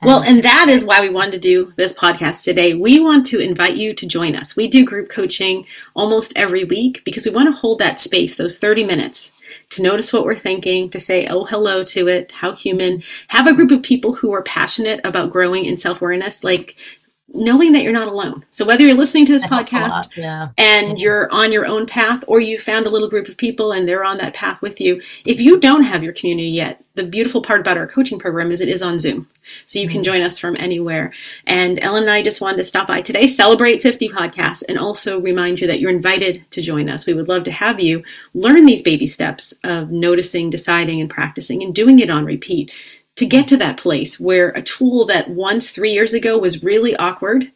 Well, 0.01 0.23
and 0.23 0.43
that 0.43 0.69
is 0.69 0.85
why 0.85 1.01
we 1.01 1.11
wanted 1.11 1.33
to 1.33 1.39
do 1.39 1.73
this 1.77 1.93
podcast 1.93 2.45
today. 2.45 2.75
We 2.75 2.99
want 2.99 3.27
to 3.27 3.41
invite 3.41 3.77
you 3.77 3.95
to 3.95 4.07
join 4.07 4.35
us. 4.35 4.57
We 4.57 4.69
do 4.69 4.85
group 4.85 5.09
coaching 5.09 5.67
almost 5.95 6.33
every 6.35 6.65
week 6.65 7.03
because 7.05 7.27
we 7.27 7.33
want 7.33 7.53
to 7.53 7.61
hold 7.61 7.79
that 7.81 8.01
space, 8.01 8.37
those 8.37 8.59
30 8.59 8.85
minutes, 8.85 9.33
to 9.71 9.83
notice 9.83 10.13
what 10.13 10.25
we're 10.25 10.35
thinking, 10.35 10.91
to 10.91 11.01
say, 11.01 11.27
oh, 11.27 11.45
hello 11.45 11.85
to 11.85 12.09
it, 12.09 12.33
how 12.33 12.53
human. 12.53 13.03
Have 13.29 13.47
a 13.47 13.55
group 13.55 13.71
of 13.71 13.83
people 13.83 14.15
who 14.15 14.33
are 14.33 14.43
passionate 14.43 15.01
about 15.05 15.33
growing 15.33 15.65
in 15.65 15.77
self 15.77 16.01
awareness, 16.01 16.45
like 16.45 16.77
knowing 17.35 17.73
that 17.73 17.83
you're 17.83 17.93
not 17.93 18.09
alone. 18.09 18.45
So 18.51 18.65
whether 18.65 18.85
you're 18.85 18.97
listening 18.97 19.27
to 19.27 19.33
this 19.33 19.45
podcast 19.45 20.17
yeah. 20.17 20.51
and 20.59 20.99
yeah. 20.99 21.03
you're 21.03 21.33
on 21.33 21.53
your 21.53 21.67
own 21.67 21.87
path 21.87 22.25
or 22.27 22.41
you 22.41 22.59
found 22.59 22.87
a 22.87 22.91
little 22.91 23.09
group 23.09 23.29
of 23.29 23.37
people 23.37 23.73
and 23.73 23.89
they're 23.89 24.05
on 24.05 24.19
that 24.19 24.35
path 24.35 24.61
with 24.61 24.81
you, 24.81 25.01
if 25.25 25.41
you 25.41 25.59
don't 25.59 25.85
have 25.85 26.03
your 26.03 26.13
community 26.13 26.49
yet, 26.49 26.85
the 26.95 27.05
beautiful 27.05 27.41
part 27.41 27.61
about 27.61 27.79
our 27.79 27.87
coaching 27.87 28.19
program 28.19 28.51
is 28.51 28.61
it 28.61 28.69
is 28.69 28.83
on 28.83 28.99
Zoom. 28.99 29.29
So 29.67 29.79
you 29.79 29.87
mm-hmm. 29.87 29.95
can 29.95 30.05
join 30.05 30.21
us 30.21 30.39
from 30.39 30.57
anywhere. 30.59 31.13
And 31.47 31.79
Ellen 31.81 32.03
and 32.03 32.13
I 32.13 32.23
just 32.23 32.41
wanted 32.41 32.59
to 32.59 32.65
stop 32.65 32.87
by 32.87 33.01
today, 33.01 33.27
celebrate 33.27 33.83
50 33.83 34.11
podcasts, 34.11 34.63
and 34.69 34.79
also 34.79 35.21
remind 35.21 35.61
you 35.61 35.67
that 35.69 35.81
you're 35.81 35.91
invited 35.91 36.45
to 36.51 36.61
join 36.61 36.91
us. 36.91 37.07
We 37.07 37.15
would 37.15 37.29
love 37.29 37.45
to 37.45 37.53
have 37.53 37.81
you 37.81 38.05
learn 38.35 38.67
these 38.67 38.83
baby 38.83 39.07
steps 39.07 39.55
of 39.65 39.91
noticing, 39.91 40.51
deciding, 40.51 41.01
and 41.01 41.09
practicing 41.09 41.63
and 41.63 41.75
doing 41.75 41.99
it 41.99 42.11
on 42.11 42.27
repeat 42.27 42.71
to 43.17 43.27
get 43.27 43.47
to 43.49 43.57
that 43.59 43.77
place 43.77 44.19
where 44.19 44.51
a 44.51 44.63
tool 44.63 45.07
that 45.07 45.31
once 45.31 45.71
three 45.71 45.93
years 45.93 46.13
ago 46.13 46.39
was 46.39 46.63
really 46.63 46.97
awkward 46.97 47.53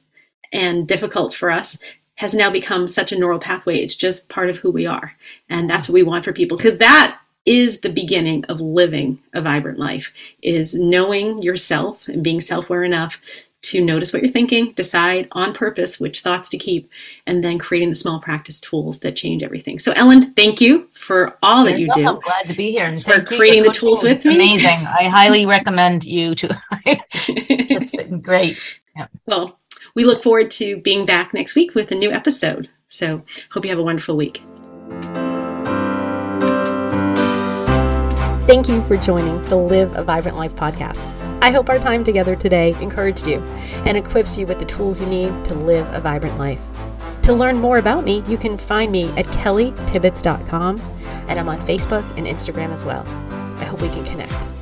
and 0.53 0.87
difficult 0.87 1.35
for 1.35 1.51
us 1.51 1.79
has 2.17 2.35
now 2.35 2.51
become 2.51 2.89
such 2.89 3.13
a 3.13 3.19
neural 3.19 3.39
pathway. 3.39 3.79
It's 3.79 3.95
just 3.95 4.29
part 4.29 4.49
of 4.49 4.59
who 4.59 4.71
we 4.71 4.87
are. 4.87 5.15
And 5.49 5.69
that's 5.69 5.89
what 5.89 5.95
we 5.95 6.03
want 6.03 6.25
for 6.25 6.33
people 6.33 6.57
because 6.57 6.79
that 6.79 7.19
is 7.45 7.81
the 7.81 7.93
beginning 7.93 8.45
of 8.47 8.61
living 8.61 9.21
a 9.33 9.41
vibrant 9.41 9.79
life 9.79 10.13
is 10.43 10.75
knowing 10.75 11.41
yourself 11.43 12.09
and 12.09 12.25
being 12.25 12.41
self-aware 12.41 12.85
enough 12.85 13.21
to 13.63 13.85
notice 13.85 14.13
what 14.13 14.23
you're 14.23 14.31
thinking, 14.31 14.73
decide 14.73 15.29
on 15.33 15.53
purpose 15.53 15.99
which 15.99 16.21
thoughts 16.21 16.49
to 16.51 16.59
keep, 16.59 16.89
and 17.27 17.43
then 17.43 17.59
creating 17.59 17.89
the 17.89 17.95
small 17.97 18.21
practice 18.21 18.61
tools 18.61 19.01
that 19.01 19.17
change 19.17 19.43
everything. 19.43 19.79
So, 19.79 19.93
Ellen, 19.93 20.33
thank 20.35 20.61
you 20.61 20.89
for 20.93 21.37
all 21.43 21.65
that 21.65 21.79
you 21.79 21.89
do. 21.95 22.07
I'm 22.07 22.21
glad 22.21 22.47
to 22.49 22.55
be 22.55 22.71
here 22.71 22.87
and 22.87 23.03
for 23.03 23.23
creating 23.23 23.65
the 23.65 23.71
tools 23.71 24.03
with 24.03 24.25
me. 24.25 24.35
Amazing. 24.35 24.87
I 24.87 25.09
highly 25.09 25.47
recommend 25.57 26.05
you 26.05 26.35
to. 26.37 26.57
it's 26.87 27.91
been 27.91 28.21
great. 28.21 28.59
Yeah. 28.97 29.09
Well, 29.27 29.59
we 29.95 30.05
look 30.05 30.23
forward 30.23 30.51
to 30.53 30.77
being 30.79 31.05
back 31.05 31.35
next 31.35 31.55
week 31.55 31.75
with 31.75 31.91
a 31.91 31.97
new 31.97 32.13
episode. 32.13 32.71
So, 32.89 33.25
hope 33.51 33.65
you 33.65 33.71
have 33.71 33.81
a 33.81 33.83
wonderful 33.83 34.17
week. 34.17 34.43
Thank 38.47 38.69
you 38.69 38.81
for 38.83 38.97
joining 38.97 39.41
the 39.43 39.57
Live 39.57 39.97
a 39.97 40.05
Vibrant 40.05 40.37
Life 40.37 40.55
podcast. 40.55 41.16
I 41.41 41.51
hope 41.51 41.69
our 41.69 41.79
time 41.79 42.05
together 42.05 42.35
today 42.37 42.75
encouraged 42.81 43.27
you 43.27 43.41
and 43.85 43.97
equips 43.97 44.37
you 44.39 44.47
with 44.47 44.59
the 44.59 44.65
tools 44.65 45.01
you 45.01 45.07
need 45.07 45.45
to 45.47 45.55
live 45.55 45.87
a 45.95 46.01
vibrant 46.01 46.39
life. 46.39 46.61
To 47.23 47.35
learn 47.35 47.57
more 47.57 47.79
about 47.79 48.05
me, 48.05 48.23
you 48.27 48.39
can 48.39 48.57
find 48.57 48.93
me 48.93 49.09
at 49.19 49.27
kellytibbets.com 49.27 50.81
and 51.29 51.41
I'm 51.41 51.49
on 51.49 51.61
Facebook 51.61 52.05
and 52.17 52.27
Instagram 52.27 52.71
as 52.71 52.85
well. 52.85 53.05
I 53.59 53.65
hope 53.65 53.83
we 53.83 53.89
can 53.89 54.05
connect. 54.05 54.56